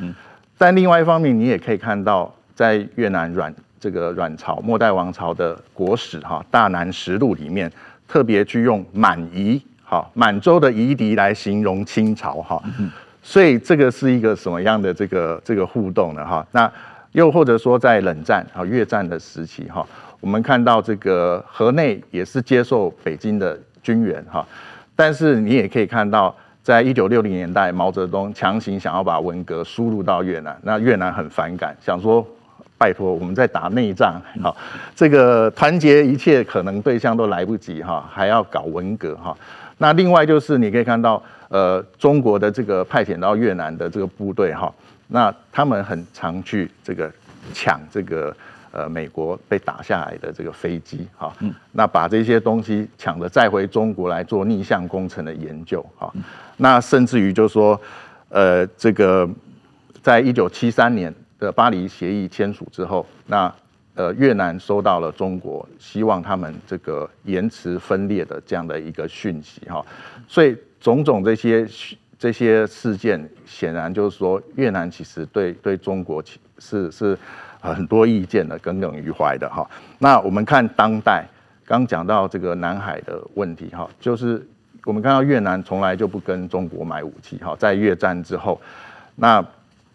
[0.58, 7.72] 但另外一方面，你也可以看到，在越南阮这个阮朝末代王朝的国史哈《大南实录》里面，
[8.08, 12.62] 特别去用满夷哈满洲的夷狄来形容清朝哈。
[13.22, 16.46] 所以这个是一个什么样的这个这个互动呢哈？
[16.52, 16.72] 那。
[17.14, 19.84] 又或者说，在冷战啊、越战的时期哈，
[20.20, 24.46] 我们看到这个河内也是接受北京的军援哈，
[24.98, 32.28] 但是你也可以看到，在一九六零年代，毛泽东强行想要把文革输入到越南，那越南很反感，想说
[32.78, 34.54] 拜托我们在打内战，哈，
[34.96, 39.38] 这个团结一切可能对象都来不及哈，还要搞文革哈。
[39.78, 44.74] 那另外就是你可以看到，呃，中国的这个派遣到越南的这个部队哈。
[45.08, 47.10] 那他们很常去这个
[47.54, 48.36] 抢这个
[48.72, 51.34] 呃美国被打下来的这个飞机哈，
[51.72, 56.14] 那把这些东西抢着再回中国来做逆向工程的研究哈，
[56.58, 57.80] 那甚至于就是说
[58.30, 59.30] 呃这个
[60.02, 63.54] 在一九七三年的巴黎协议签署之后，那
[63.96, 69.86] 呃越南收到了中国希望他们这个延迟分裂的这样的一个讯息哈，
[70.28, 71.68] 所以种种这些。
[72.20, 76.20] 这些事件显然就是说，越南其实对对中国
[76.58, 77.16] 是是
[77.60, 79.70] 很多意见的，耿耿于怀的哈。
[80.00, 81.26] 那我们看当代，
[81.66, 84.46] 刚讲到这个南海的问题哈，就是
[84.86, 88.60] 我们看到越南从来就不跟中国买武器哈，在越战之后，
[89.16, 89.44] 那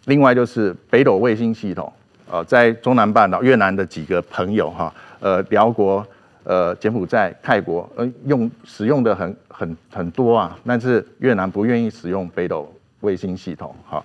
[0.07, 1.93] 另外就是北斗卫星系统，
[2.31, 6.07] 呃，在中南半岛越南的几个朋友哈，呃，寮国。
[6.45, 14.05] 呃，柬埔寨、泰国，呃，用使用的很很很多啊，但是越南不愿意使用北斗卫星系统，哈，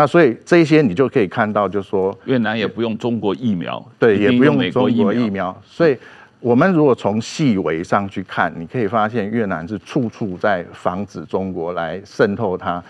[0.00, 5.94] 那所以这些你就可以看到，就是说越南也不用中国疫苗，对，也不用中国疫苗，所以
[6.40, 12.82] 我们如果从细微上去看，你可以发现越南是处处在防止中国来渗透它，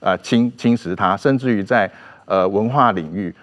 [0.00, 1.90] 呃，侵侵蚀它，甚至于在
[2.26, 3.34] 呃文化领域，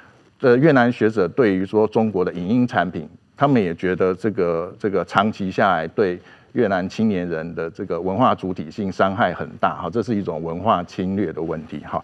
[0.41, 3.09] 呃，越南学者对于说中国的影音产品。
[3.35, 6.19] 他们也觉得这个这个长期下来对
[6.53, 12.01] 越南青年人的这个文化主体性伤害很大哈，这是一种文化侵略的问题哈。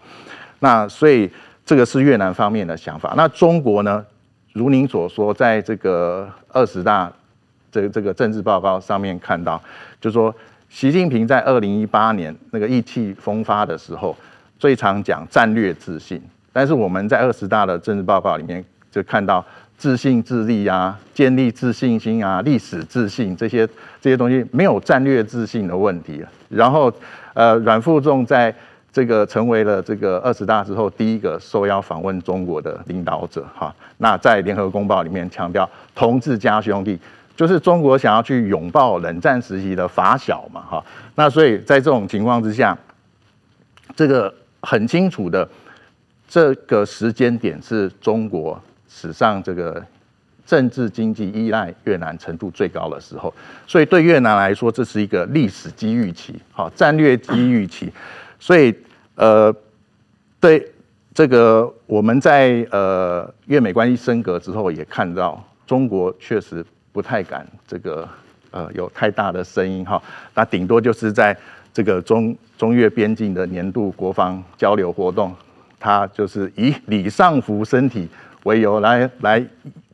[0.62, 1.28] 那所以
[1.66, 3.14] 这个是越南方面的想法。
[3.16, 4.04] 那中国呢？
[4.52, 7.10] 如您所说，在这个二十大
[7.72, 9.60] 这个这个政治报告上面看到，
[10.00, 10.32] 就是说
[10.68, 14.16] 习近平在二零一八年那个意气风发的时候，
[14.58, 16.22] 最常讲战略自信，
[16.52, 19.44] 但是我们在二十大的政治报告里面就看到。
[19.78, 23.66] 自信自立啊，建立自信心啊，历史自信这些
[24.00, 26.24] 这些东西没有战略自信的问题。
[26.48, 26.92] 然后，
[27.34, 28.54] 呃，阮富仲在
[28.92, 33.74] 这个成为了这个二十大之后第一个受邀访问中国的领导者哈。
[33.98, 36.98] 那在联合公报里面强调同志加兄弟，
[37.34, 40.84] 就是中国想要去拥抱冷战时期的法小嘛哈。
[41.14, 42.76] 那所以在这种情况之下，
[43.96, 45.48] 这个很清楚的。
[46.28, 49.84] 这个时间点是中国史上这个
[50.46, 53.34] 政治经济依赖越南程度最高的时候，
[53.66, 57.92] 所以对越南来说，这是一个历史机遇期，好，战略机遇期。
[58.42, 58.74] 所以，
[59.14, 59.54] 呃，
[60.40, 60.68] 对
[61.14, 68.08] 这个我们在呃越美关系升格之后，也看到中国确实不太敢这个
[68.50, 70.02] 呃有太大的声音哈，
[70.34, 71.36] 那顶多就是在
[71.72, 75.32] 这个中中越边境的年度国防交流活动，
[75.78, 78.08] 他就是以李尚福身体
[78.42, 79.46] 为由来来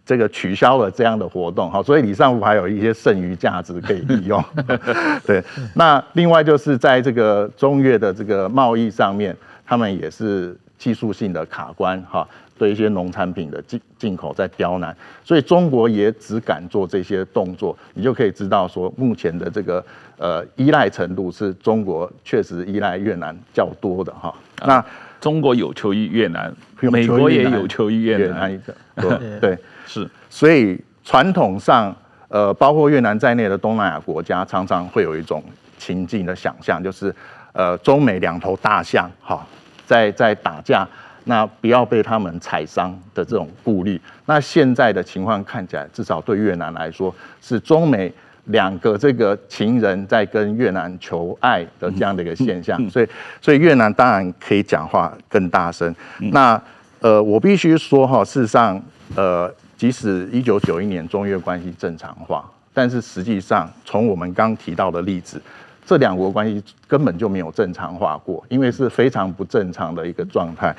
[0.08, 4.42] 这个取消了这样的活动哈，所以李尚福还有一些剩余价值可以利用。
[5.26, 5.44] 对，
[5.74, 19.84] 那另外就是在这个中越的这个贸易上面，他们也是技术性的卡关哈，对一些农产品的进进口在刁难，所以中国也只敢做这些动作，你就可以知道说目前的这个
[20.16, 24.34] 呃依赖程度是中国确实依赖越南较多的哈。
[24.64, 24.82] 那
[25.20, 28.58] 中国有求于越南，美国也有求于越南，
[29.00, 29.58] 对对。
[29.86, 31.94] 是，所以传统上，
[32.28, 35.42] 呃，包括越南在内的东南亚国家，常常会有一种
[35.78, 37.14] 情境的想象，就是，
[37.52, 39.46] 呃，中美两头大象，哈，
[39.86, 40.86] 在在打架，
[41.24, 43.98] 那不要被他们踩伤的这种顾虑。
[44.26, 48.12] 那现在的情况看起来，至少对越南来说，是中美
[48.44, 52.78] 两个这个情人在跟越南求爱的这样的一个现象。
[52.90, 53.08] 所以，
[53.40, 55.94] 所以越南当然可以讲话更大声。
[56.18, 56.60] 那，
[57.00, 58.82] 呃，我必须说哈，事实上，
[59.14, 59.52] 呃。
[59.78, 65.40] 即使一九九一年中越关系正常化，但是实际上从我们刚提到的例子，
[65.86, 70.74] 这两国关系根本就没有正常化过，因为是非常不正常的一个状态。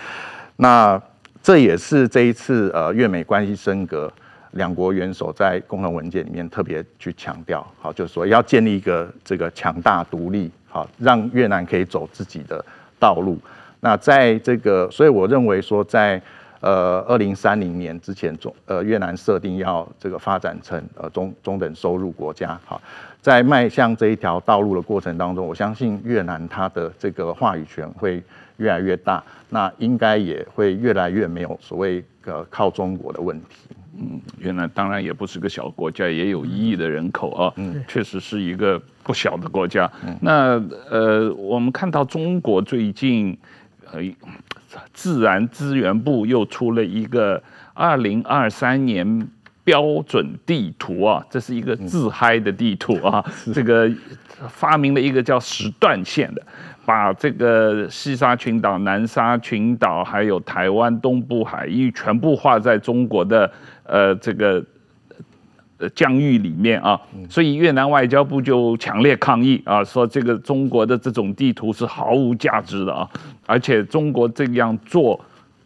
[0.57, 1.01] 那
[1.41, 4.11] 这也是这一次呃越美关系升格，
[4.51, 12.61] 两国元首在共同文件里面特别去强调，好，就是说要建立一个这个强大独立，好，让越南可以走自己的
[12.99, 13.39] 道路。
[13.79, 16.21] 那在这个，所以我认为说在。
[16.61, 22.81] 呃，二零三零年之前，中呃越南设定要这个发展成呃中中等收入国家，好，
[23.21, 28.21] 在迈向这一条道路的过程当中，我相信越南它的这个话语权会
[28.57, 33.45] 越来越大，那应该也会越来越没有所谓呃靠中国的问题。
[33.97, 39.89] 嗯，越南当然也不是个小国家，也有一亿的人口啊，嗯，确实是一个不小的国家。
[40.05, 43.37] 嗯，那呃，我们看到中国最近
[43.93, 44.01] 呃。
[44.93, 47.41] 自然资源部又出了一个
[47.73, 49.27] 二零二三年
[49.63, 53.25] 标准地图啊，这是一个自嗨的地图啊。
[53.51, 53.91] 这个
[54.47, 56.41] 发明了一个叫时段线的，
[56.85, 63.51] 把这个西沙群岛、南沙群岛还有台湾东部海域全部划在中国的
[63.85, 64.63] 呃这个。
[65.81, 66.99] 呃，疆域里面啊，
[67.29, 73.09] 所以越南外交部就强烈抗议啊，说这个中国的这种地图是毫无价值的啊，
[73.49, 75.19] 而且中国这样做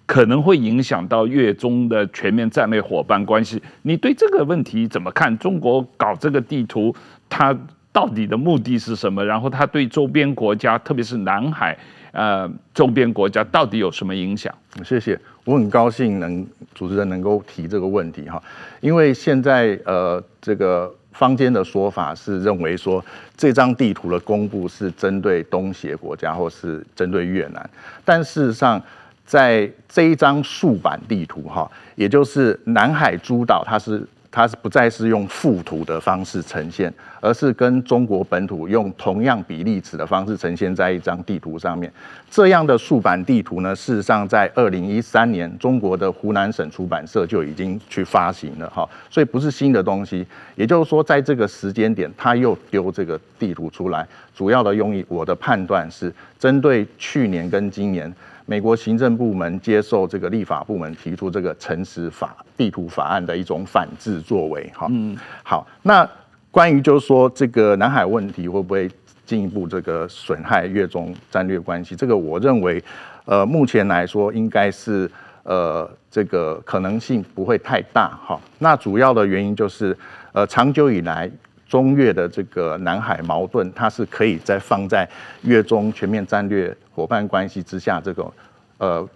[0.06, 3.62] 可能会影响到越中的全面战略伙伴关系。
[3.82, 5.38] 你对这个问题怎么看？
[5.38, 6.96] 中国搞这个地图，
[7.28, 7.54] 它
[7.92, 9.26] 到底的目的是什么？
[9.26, 11.78] 然后它对周边国家，特别是南海。
[12.14, 14.54] 呃，周边国家到底有什么影响？
[14.86, 18.42] 谢谢，我很高兴能主持人能够提这个问题哈，
[18.82, 23.04] 因为现在呃，这个坊间的说法是认为说，
[23.38, 27.70] 这张地图的公布是针对东协国家或是针对越南，
[28.04, 28.82] 但事实上，
[29.26, 34.06] 在这一张竖版地图哈，也就是南海诸岛，它是。
[34.36, 36.92] 它是不再是用附图的方式呈现，
[37.22, 41.94] 而是跟中国本土用同样比例尺的方式呈现在一张地图上面。
[42.32, 50.26] 这样的竖版地图呢，事实上在二零一三年，中国的湖南省出版社就已经去发行了哈，所以不是新的东西。
[50.56, 58.12] 也就是说，在这个时间点，他又丢这个地图出来，主要的用意，我的判断是针对去年跟今年。
[58.46, 66.08] 美国行政部门接受这个立法部门提出这个诚实法地图法案的一种反制作为，哈，嗯，好，那
[66.52, 68.90] 关于就是说这个南海问题会不会
[69.26, 71.96] 进一步这个损害越中战略关系？
[71.96, 72.84] 这个我认为，
[73.26, 75.10] 呃，目前来说应该是
[75.44, 78.40] 呃这个可能性不会太大，哈。
[78.60, 79.98] 那主要的原因就是，
[80.34, 81.32] 呃，长久以来。
[81.68, 85.08] 中越的这个南海矛盾，它是可以在放在
[85.42, 88.32] 越中全面战略伙伴关系之下这个
[88.78, 89.10] 呃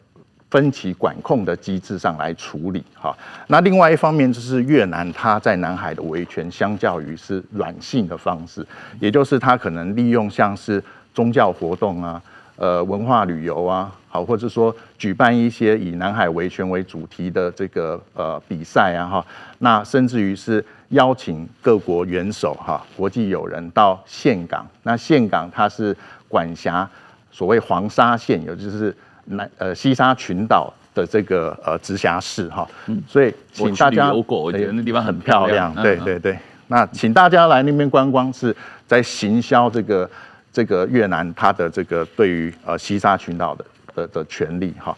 [0.49, 3.15] 分歧管控的机制上来处理哈。
[3.47, 8.65] 那另外一方面就是越南它在南海的维权，相较于是软性的方式，
[8.99, 12.21] 也就是它可能利用像是宗教活动啊、
[12.55, 19.25] 呃文化旅游啊，好，或者说举办一些以南海维权为主题的这个呃比赛啊哈，
[19.59, 20.63] 那甚至于是。
[20.91, 24.65] 邀请各国元首哈，国际友人到岘港。
[24.83, 25.93] 那岘港它是
[26.29, 26.89] 管辖
[27.29, 28.95] 所谓黄沙县，也就是
[29.25, 32.65] 南呃西沙群岛的这个呃直辖市哈，
[33.05, 35.75] 所以请大家有过，我觉得那地方很漂亮。
[35.75, 38.55] 对对对，那请大家来那边观光，是
[38.85, 40.09] 在行销这个
[40.53, 43.65] 这个越南它的这个对于呃西沙群岛的
[43.97, 44.95] 的的权利哈，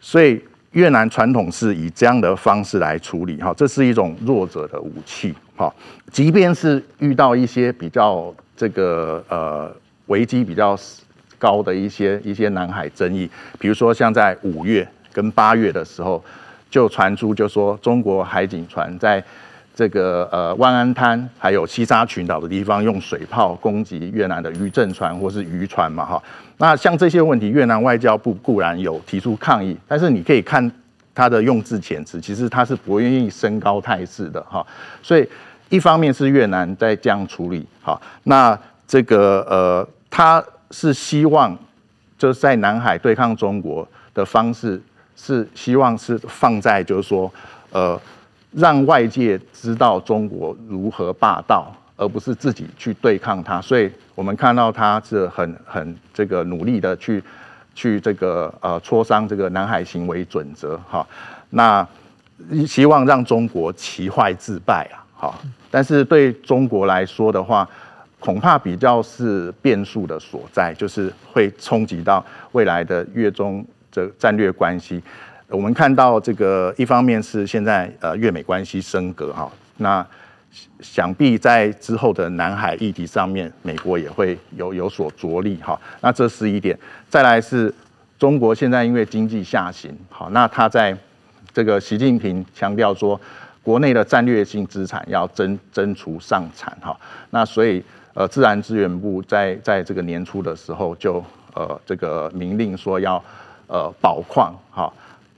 [0.00, 0.38] 所以
[0.72, 5.72] 越南传统是以这样的方式来处理哈，这是一种弱者的武器哈，
[6.12, 9.74] 即便是遇到一些比较这个呃
[10.06, 10.76] 危机比较
[11.38, 16.22] 高的一些一些南海争议，比如说像在五月跟八月的时候，
[16.70, 19.22] 就传出就说中国海警船在
[19.76, 26.22] 这个呃万安滩还有西沙群岛的地方用水炮攻击越南的渔政船或是渔船嘛哈。
[26.58, 30.70] 那像这些问题，越南外交部固然有提出抗议，但是你可以看
[31.14, 34.66] 他的用字遣词，其实他是不愿意升高态势的哈。
[35.02, 35.28] 所以
[35.68, 40.44] 一方面是越南在这样处理哈，那这个呃他。
[40.70, 41.56] 是希望
[42.18, 44.80] 就是在南海对抗中国的方式，
[45.14, 47.32] 是希望是放在就是说，
[47.70, 48.00] 呃，
[48.50, 53.60] 让外界知道中国如何霸道，而不是自己去对抗它。
[53.60, 57.22] 所以我们看到他是很很这个努力的去
[57.74, 61.06] 去这个呃磋商这个南海行为准则哈。
[61.50, 61.86] 那
[62.66, 65.40] 希望让中国其坏自败啊，好，
[65.70, 67.68] 但是对中国来说的话。
[68.20, 74.98] 恐怕比较是变数的所在，就是会冲击到未来的越中这战略关系。
[75.48, 80.06] 我们看到这个一方面是现在呃越美关系升格哈，那
[80.80, 85.78] 想必在之后的南海议题上面，美国也会有有所着力哈。
[86.00, 86.78] 那这是一点，
[87.08, 87.72] 再来是
[88.18, 90.96] 中国现在因为经济下行，好，那他在
[91.52, 93.20] 这个习近平强调说，
[93.62, 96.98] 国内的战略性资产要增增储上产哈，
[97.30, 97.82] 那所以。
[98.16, 101.14] 呃，自然资源部在在这个年初的时候就
[101.52, 103.20] 呃这个明令说要
[103.66, 104.88] 呃保矿哈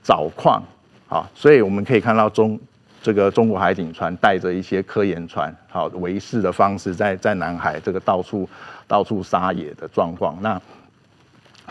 [0.03, 0.61] 找矿
[1.07, 2.59] 哈，所以我们可以看到中
[3.07, 8.49] 这个中国海警船带着一些科研船好维事的方式在在南海这个到处
[8.85, 10.61] 到处撒野的状况，那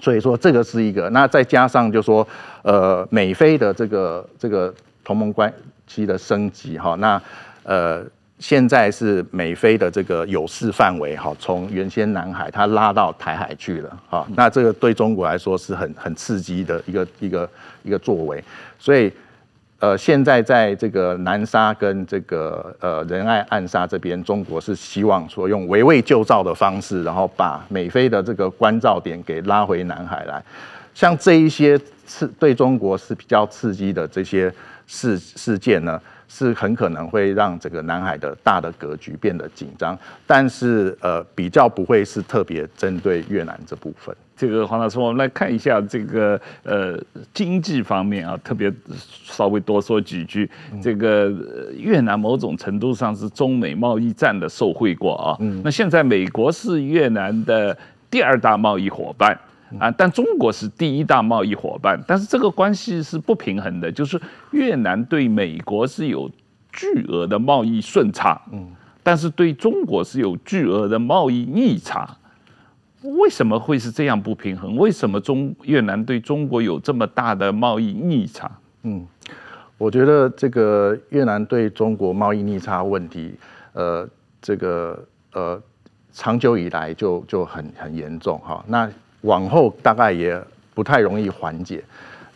[0.01, 2.26] 所以说这个是一个，那再加上就说
[2.62, 4.74] 呃美菲的这个这个
[5.05, 5.53] 同盟关
[5.87, 7.20] 系的升级哈，那
[7.64, 8.03] 呃。
[8.39, 17.49] 现在是美菲的这个有事范围，哈，从原先南海它拉到台海去了，哈，那这个对中国来说是很很刺激的一个一个
[17.82, 18.45] 一个作为，
[18.78, 19.11] 所以，
[19.78, 30.42] 呃，现在在这个南沙跟这个呃仁爱暗沙这边，中国是希望说用围魏救赵的方式，然后把美菲的这个关照点给拉回南海来，
[30.94, 34.52] 像这一些刺对中国是比较刺激的这些
[34.86, 36.00] 事事件呢。
[36.28, 44.14] 是很可能会让这个南海的大的格局变得紧张，但是呃比较不会是特别针对越南这部分。
[44.36, 46.98] 这个黄老师，我们来看一下这个呃
[47.32, 48.70] 经济方面啊，特别
[49.24, 50.50] 稍微多说几句。
[50.82, 51.32] 这个
[51.74, 55.36] 越南某种程度上是中美贸易战的受惠国啊。
[55.40, 55.62] 嗯。
[55.64, 57.74] 那现在美国是越南的
[58.10, 59.38] 第二大贸易伙伴。
[59.80, 64.20] 啊，但中国是第一大贸易伙伴，但是这个关系是不平衡的，就是
[64.52, 66.30] 越南对美国是有
[66.72, 68.68] 巨额的贸易顺差，嗯，
[69.02, 72.16] 但是对中国是有巨额的贸易逆差，
[73.02, 74.76] 为什么会是这样不平衡？
[74.76, 78.48] 为什么中越南对中国有这么大的贸易逆差？
[78.84, 79.04] 嗯，
[79.78, 83.34] 我觉得这个越南对中国贸易逆差问题，
[83.72, 84.08] 呃，
[84.40, 85.60] 这个呃，
[86.12, 88.88] 长久以来就就很很严重哈，那。
[89.22, 90.40] 往后大概也
[90.74, 91.82] 不太容易缓解，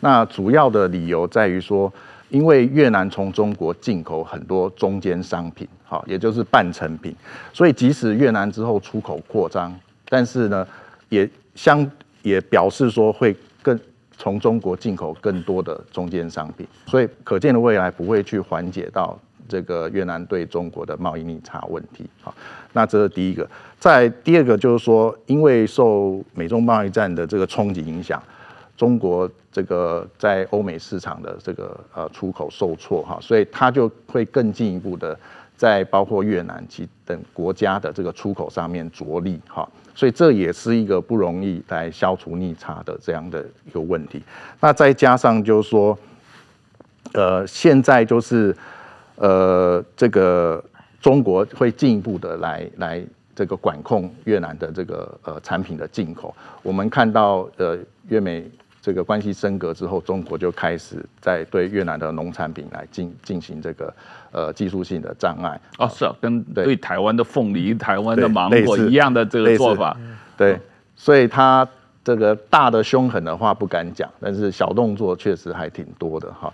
[0.00, 1.92] 那主要的理由在于说，
[2.30, 7.14] 因为越南从中国进口很多中间商品，好，也就是半成品，
[7.52, 9.74] 所以即使越南之后出口扩张，
[10.08, 10.66] 但是呢，
[11.08, 11.88] 也相
[12.22, 13.78] 也表示说会更
[14.16, 19.18] 从中国进口更多的中间商品，所以可见的未来不会去缓解到。
[19.50, 22.32] 这个越南对中国的贸易逆差问题，好，
[22.72, 23.46] 那这是第一个。
[23.80, 28.22] 再第二个就是说，因为受美中贸易战的这个冲击影响，
[28.76, 35.18] 中国这个在欧美市场的这个呃出口受挫哈，所以它就会更进一步的
[35.56, 44.22] 在包括越南及等国家的这个出口上面着力哈，所以这也是一个不容易来消除逆差的这样的一个问题。
[44.60, 45.98] 那再加上就是说，
[47.14, 48.54] 呃，现在就是。
[49.20, 50.62] 呃，这个
[50.98, 53.04] 中国会进一步的来来
[53.34, 56.34] 这个管控越南的这个呃产品的进口。
[56.62, 58.50] 我们看到呃越美
[58.80, 63.94] 这个关系升格之后，中国就开始在对越南的农产品来进进行这个
[64.32, 65.60] 呃技术性的障碍。
[65.76, 69.94] 哦，是啊，跟对台湾的凤梨、台湾的芒果一样的这个做法。
[70.34, 70.58] 对，
[70.96, 71.68] 所以它
[72.02, 76.52] 这个大的凶狠的话不敢讲，但是小动作确实还挺多的哈。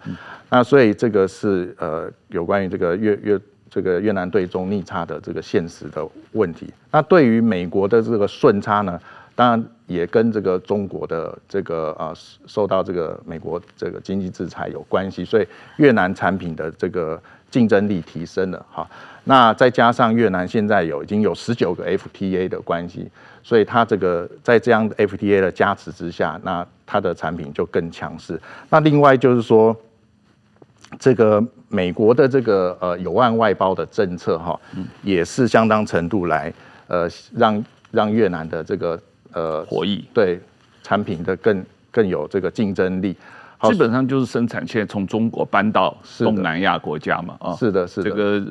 [0.51, 3.41] 那所以这个是呃有关于这个越越
[3.71, 6.73] 这个越南对中逆差的这个现实的问题。
[6.91, 9.01] 那对于美国的这个顺差呢，
[9.35, 12.13] 当然也跟这个中国的这个呃
[12.47, 17.21] 受到这个美国这个经济制裁有关系，所以越南产品的这个
[17.51, 18.89] 竞争力提升了哈。
[19.25, 23.11] 那再加上越南现在有已经有十九个 FTA 的关系，
[23.47, 28.41] 所以它这个在这样的 FTA 的加持之下，那它的产品就更强势。
[28.69, 29.77] 那另外就是说，
[30.99, 34.59] 这个美国的这个呃有岸外包的政策哈，
[35.05, 36.53] 也是相当程度来
[36.89, 39.01] 呃让让越南的这个
[39.33, 40.41] 呃活益对
[40.83, 43.17] 产品的更更有这个竞争力。
[43.63, 48.43] 基本上就是生产线从中国搬到东南亚国家嘛，啊，是的，是的，这个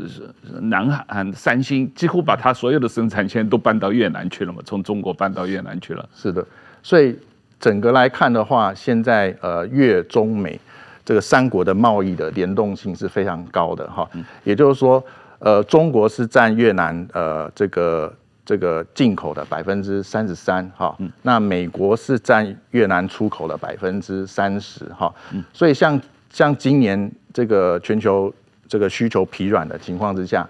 [0.61, 6.45] 南韩三星几乎把它所有的生产线都搬到越南去了嘛，从中国搬到越南去了，是的，
[6.81, 7.17] 所以
[7.59, 10.59] 整个来看的话，现在呃越中美
[11.03, 14.09] 这个三国的贸易的联动性是非常高的哈，
[14.43, 15.03] 也就是说，
[15.39, 18.13] 呃，中国是占越南呃这个。
[18.45, 25.11] 这个进口的百分之三十三，哈，那美国是占越南出口的百分之三十，哈，
[25.51, 28.31] 所以像像今年这个全球
[28.67, 30.47] 这个需求疲软的情况之下，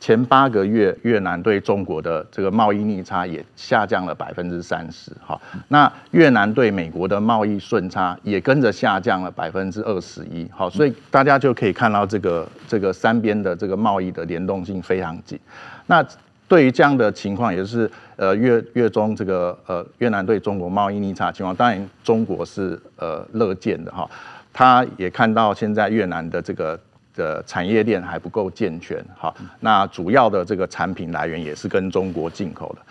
[0.00, 15.38] 前八个月越南对中国的这个贸易逆差也下降了百分之三十，哈，那越南对美国的贸易顺差也跟着下降了百分之二十一，好，所以大家就可以看到这个这个三边的这个贸易的联动性非常紧，
[15.84, 16.02] 那。
[16.48, 24.08] 对于这样的情况，也就是呃越越中这个呃越南对中国贸易逆差情况，当然中国是呃乐见的哈，
[24.52, 26.78] 他也看到现在越南的这个
[27.16, 32.82] 的产业链还不够健全哈，那主要的这个产品来源也是跟中国进口的，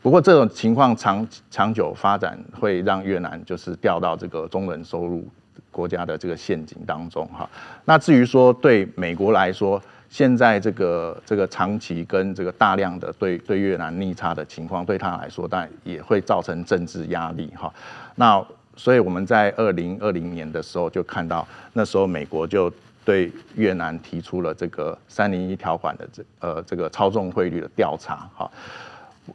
[0.00, 5.26] 不过这种情况长长久发展会让越南就是掉到这个中等收入
[5.72, 7.50] 国家的这个陷阱当中哈，
[7.84, 9.82] 那至于说对美国来说。
[10.10, 17.72] 现在这个这个长期跟这个大量的对对越南逆差的情况，对他来说，当然也会造成政治压力哈。
[18.16, 18.44] 那
[18.74, 22.70] 所以我们在二零二零年的时候就看到，那时候美国就
[23.04, 28.50] 对越南提出了这个三零一条款的这呃这个操纵汇率的调查哈。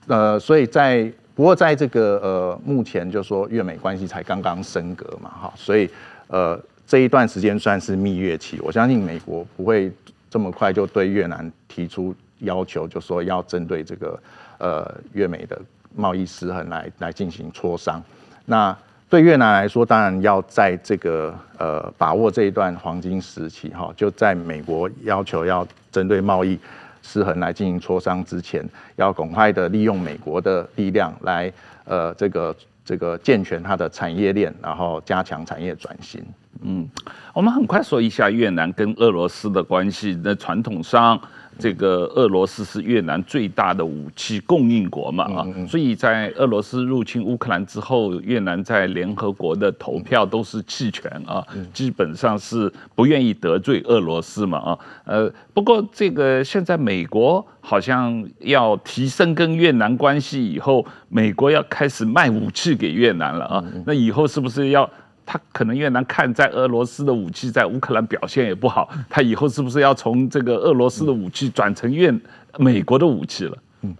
[0.07, 5.89] 呃，所以在不过在这个呃目前就说越美关系才刚刚升格嘛哈，所以
[6.27, 9.89] 呃这一段时间算是蜜月期，我相信美国不会。
[10.35, 14.19] 这么快就对越南提出要求，就说要针对这个
[14.57, 15.57] 呃越美的
[15.95, 18.03] 贸易失衡来来进行磋商。
[18.43, 18.77] 那
[19.09, 26.59] 对越南来说，当然要在这个呃把握这一段黄金时期哈，就在美国要求要针对贸易
[27.01, 28.61] 失衡来进行磋商之前，
[28.97, 31.49] 要赶快的利用美国的力量来
[31.85, 32.53] 呃这个
[32.85, 36.23] 这个健全它的产业链，然后加强产业转型。
[36.61, 36.87] 嗯，
[37.33, 40.17] 我们很快说一下越南跟俄罗斯的关系。
[40.23, 41.19] 那传统上，
[41.57, 54.79] 这个俄罗斯是越南最大的武器供应国嘛啊，所以在俄罗斯入侵乌克兰之后，越南在联合国的投票都是弃权啊，基本上是不愿意得罪俄罗斯嘛啊。
[55.05, 63.63] 呃，不过这个现在美国好像要提升跟越南关系以后，美国要开始卖武器给越南了啊。
[63.85, 64.89] 那以后是不是要？
[65.25, 72.13] 他可能越南看在俄罗斯的武器在乌克兰表现也不好，他以后是不是要从这个俄罗斯的武器转成越
[72.57, 73.57] 美国的武器了？
[73.81, 73.95] 嗯，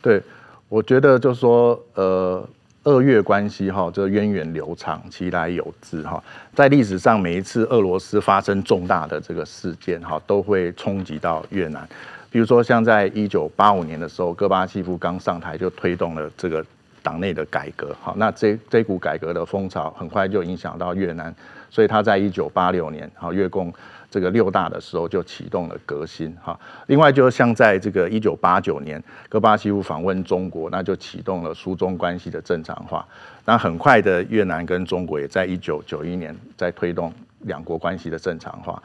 [0.00, 0.22] 对，
[0.68, 2.48] 我觉得就是说，呃，
[2.84, 6.22] 俄越关系哈，这源远流长，其来有自哈，
[6.54, 11.86] 在历史上每一次俄罗斯发生重大的这个事件哈，都会冲击到越南，
[12.30, 16.64] 比如说像在一九八五年的时候，戈巴契夫刚上台就推动了这个。
[17.04, 21.32] 党内的改革，好，那这这股改革的风潮很快就影响到越南，
[21.68, 23.70] 所以他在一九八六年，好，越共
[24.10, 26.58] 这个六大的时候就启动了革新，哈。
[26.86, 33.06] 另外，就像在这个一九八九年，戈巴契夫访问中国，那就启动了苏中关系的正常化。
[33.44, 38.82] 那很快的，越南跟中国也在一九九一年在推动两国关系的正常化。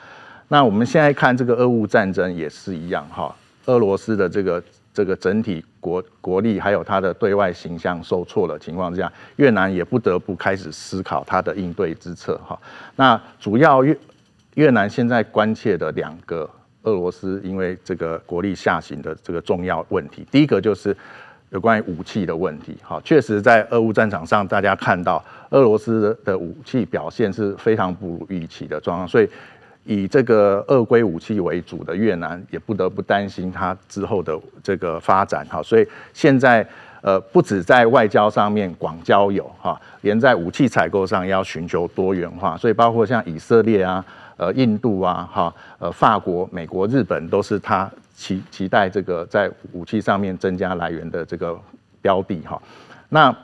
[0.50, 3.34] 那我们现在看这个俄乌战争也是一样，哈，
[3.68, 4.62] 俄罗斯的这个。
[5.00, 12.60] 这个整体国国力还有它的对外形象受挫的情况之下，越南也不得不开始思考它的应对之策哈。
[12.98, 13.98] 那主要越
[14.56, 16.50] 越南现在关切的两个
[16.84, 20.94] 俄罗斯因为这个国力下行的这个重要问题，第一个就是
[21.52, 23.00] 有关于武器的问题哈。
[23.06, 29.30] 确实，在俄乌战场上，大家看到俄罗斯的武器表现是非常不如预期的状况，所以。
[29.90, 36.64] 以这个俄规武器为主的越南，也不得不担心它之后的这个发展哈，所以现在
[37.02, 42.56] 呃，不止在外交上面广交友哈，连在武器采购上要寻求多元化。
[42.56, 44.06] 所以包括像以色列啊、
[44.38, 51.60] 呃印度啊、哈、呃法国、美国、日本，都是他期期待这个在武器上面增加来源的这个
[52.00, 52.62] 标的哈。
[53.10, 53.36] 那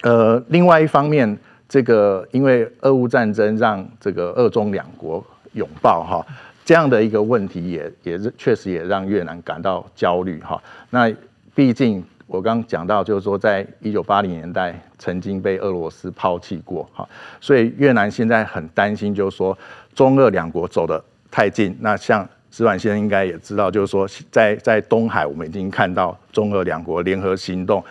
[0.00, 1.38] 呃，另外一方面，
[1.68, 5.22] 这个因为俄乌战争让这个俄中两国
[5.54, 6.24] 拥抱哈，
[6.64, 10.62] 这样的一个问题也也是确实也让越南感到焦虑哈。
[10.90, 11.12] 那
[11.54, 17.08] 毕竟我刚讲到，就是说在一九八零年代曾经被俄罗斯抛弃过哈，
[17.40, 19.56] 所以越南现在很担心，就是说
[19.94, 21.76] 中俄两国走得太近。
[21.80, 27.84] 那像矢板先生应该也知道，就是说在在东海，我们已经看到中俄两国联合行动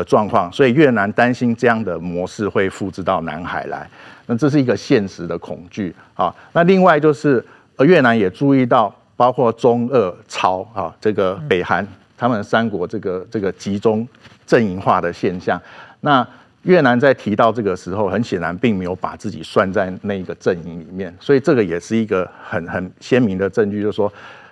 [0.00, 3.86] 的状况，所以越南担心这样的模式会复制到南海来，
[4.24, 6.34] 那这是一个现实的恐惧啊。
[6.54, 7.44] 那另外就是，
[7.80, 11.86] 越南也注意到，包括中、俄、朝啊，这个北韩，
[12.16, 14.08] 他们三国这个这个集中
[14.46, 15.60] 阵营化的现象。
[16.00, 16.26] 那
[16.62, 24.10] 越南在提到这个时候，很显然并没有把自己算在那一个阵营里面，所以这个也是一个很很鲜明的证据，就是说。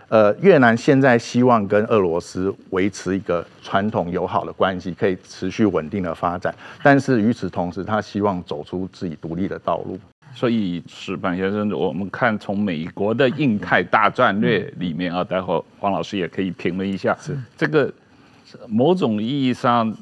[0.08, 6.54] 呃，越南现在希望跟俄罗斯维持一个传统友好的关系，可以持续稳定的发展。
[6.82, 9.98] 但是与此同时，他希望走出自己独立的道路。
[10.32, 17.14] 所以，石板先生，我们看从美国的印太大战略里面啊，待会黄老师也可以评论一下。
[17.20, 17.92] 是这个
[18.66, 19.94] 某种意义上，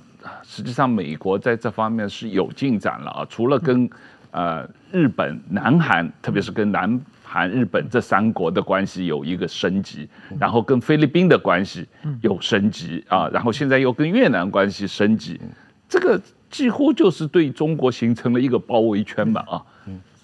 [0.44, 3.26] 实际上美国在这方面是有进展了啊。
[3.28, 3.90] 除了跟
[4.30, 7.00] 呃日本、南韩，特别是跟南。
[7.36, 10.08] 韩、日本这三国的关系有一个升级，
[10.40, 11.86] 然后跟菲律宾的关系
[12.22, 15.38] 有升级啊，然后现在又跟越南关系升级，
[15.86, 16.18] 这个
[16.48, 19.62] 几乎就是对中国形成了一个包围圈吧啊，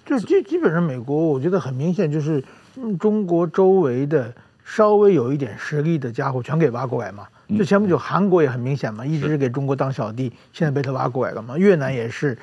[0.06, 2.42] 就基基本上美国我觉得很明显就是
[2.98, 4.32] 中国周围的
[4.64, 7.28] 稍微有一点实力的家伙全给挖过来嘛。
[7.56, 11.56] 之前不久韩国也很明显嘛，一直是给中国当小弟，现在被他挖过来了嘛。
[11.58, 12.36] 越南也是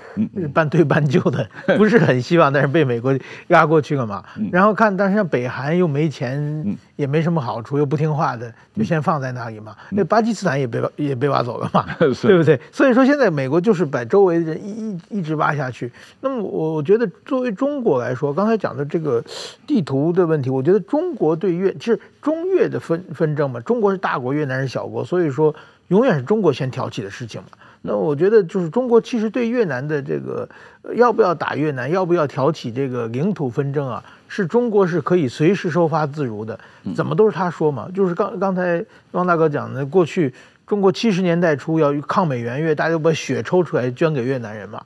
[0.54, 1.48] 半推半就的，
[1.78, 4.24] 不是很希望，但是被美国压过去了嘛。
[4.52, 9.76] 然后看，但是像北韩又没钱，也没什么好处，又不听话的，就先放在那里嘛。
[9.90, 12.60] 那巴基斯坦也被也被挖走了嘛， 对不对？
[12.72, 15.92] 所以说现在美国就是把周围的人一一一直挖下去。
[16.22, 19.24] 那么我我觉得作为中国来说，刚才讲的这个
[19.66, 25.04] 地图的问题，我觉得中国对越其实中越的纷纷争嘛，中国是大国，越南是小国。
[25.04, 25.56] 所以说，
[25.88, 27.48] 永远是中国先挑起的事情嘛。
[27.82, 30.48] 那我觉得，就是中国其实对越南的这个
[30.96, 36.60] 要不要打越南，要不要挑起这个领土纷争啊，是中国是可以随时收发自如的。
[36.94, 37.88] 怎么都是他说嘛。
[37.96, 40.34] 就是刚刚才汪大哥讲的，过去
[40.68, 44.84] 中国七十年代初要抗美援越，大家就把血抽出来捐给越南人嘛。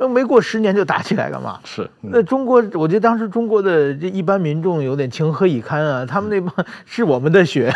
[0.00, 1.60] 那没过十年就打起来了嘛？
[1.62, 1.88] 是。
[2.00, 6.06] 那中国，我觉得当时中国的这一般民众有点情何以堪啊！
[6.06, 7.70] 他们那帮是我们的血，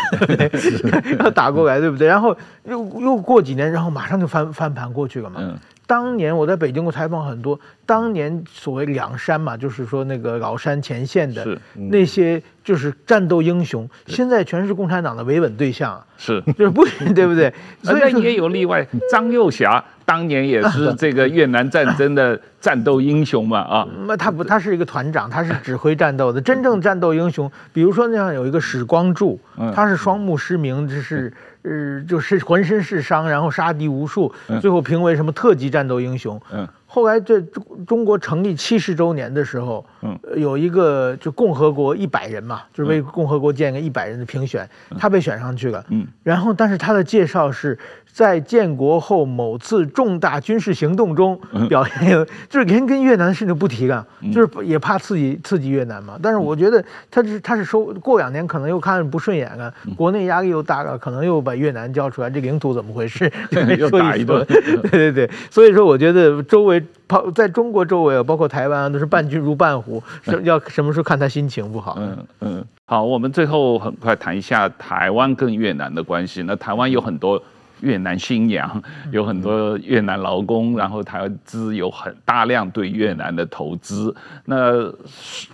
[1.20, 2.08] 要打过来，对不对？
[2.08, 5.36] 然后又又过几年，然后马上就翻翻盘过去了嘛。
[5.42, 5.54] 嗯。
[5.86, 11.58] 当年我在北京，我采访很多当年所谓两山嘛，就是说那个老山前线的
[11.90, 16.02] 那些就是战斗英雄，现在全是共产党的维稳对象。
[16.16, 17.52] 是， 就是不对不对？
[17.82, 19.84] 所以也有例外，张幼侠。
[20.06, 27.50] 当年也是 这个越南战争的战斗英雄嘛啊，那他不，他是一个团长，他是指挥战斗的真正战斗英雄。
[27.72, 29.40] 比如说那样有一个史光柱，
[29.74, 31.32] 他是双目失明，这是
[31.64, 36.40] 呃就是浑身是伤，然后杀敌无数，最后评为什么特级战斗英雄。
[36.52, 36.68] 嗯。
[36.94, 44.64] 后来这中中国成立七十周年的时候，嗯，有一个就共和国一百人嘛，就是为共和国建个一百人的评选，
[44.96, 47.76] 他被选上去了，嗯，然后但是他的介绍是
[48.12, 51.36] 在建国后某次重大军事行动中
[51.68, 52.10] 表现，
[52.48, 56.16] 就是连跟越南的事情不提了，就是也怕刺激刺激越南嘛。
[56.22, 63.28] 但是我觉得他是他是收过两年可能又看不顺眼了，国内压力又大了，可能又把越南交出来，这领土怎么回事？
[63.76, 66.83] 又打一顿，对对对，所以说我觉得周围。
[67.08, 70.02] 跑在中国周围啊，包括台湾啊，都是伴君如伴虎，
[70.42, 71.96] 要什么时候看他心情不好。
[71.98, 76.42] 嗯嗯，好，我们最后很快谈一下台湾跟越南的关系。
[76.42, 77.42] 那台湾有很多
[77.80, 84.14] 越南新娘，有很多越南劳工，然后台湾资有很大量对越南的投资。
[84.44, 84.90] 那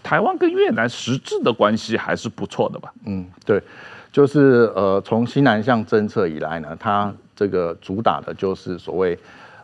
[0.02, 2.92] 台湾跟越南实质的关系还是不错的吧？
[3.06, 3.60] 嗯，对，
[4.12, 9.18] 就是呃，从新南向政策以来呢，它这个主打的就是所谓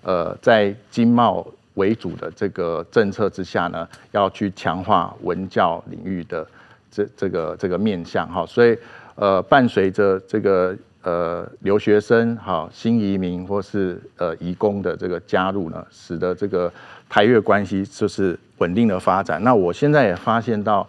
[0.07, 1.45] 呃，在经贸。
[1.77, 6.47] 为主的这个政策之下呢，要去强化文教领域的
[6.91, 8.75] 这这个这个面向哈，所以
[9.15, 16.73] 呃，伴随着这个呃留学生哈新移民或是呃移工的这个加入呢，使得这个
[17.11, 19.45] 台越关系就是稳定的发展。
[19.45, 20.89] 那我现在也发现到，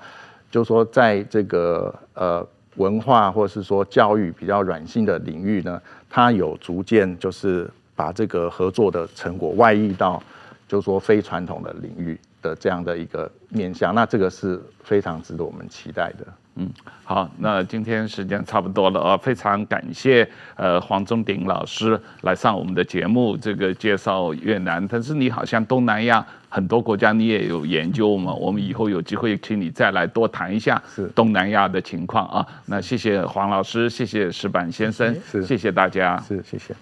[0.49, 2.47] 就是说在这个呃
[2.77, 10.21] 文化或是说教育比较软性的领域呢，它有逐渐就是把这个合作的成果外溢到，
[10.67, 16.27] 就是说非传统的领域的这样的一个面向，那这个是非常值得我们期待的。
[16.59, 16.67] 嗯，
[17.03, 24.87] 好，那今天时间差不多了啊，非常感谢呃黄宗鼎老师来上我们的节目，这个介绍越南。
[24.87, 30.81] 但是你好像东南亚很多国家你也有研究嘛，我们以后有机会请你再来多谈一下
[31.13, 32.47] 东南亚的情况啊。
[32.65, 36.75] 那谢谢黄老师，谢谢石板先生，是，谢谢大家，是，谢谢。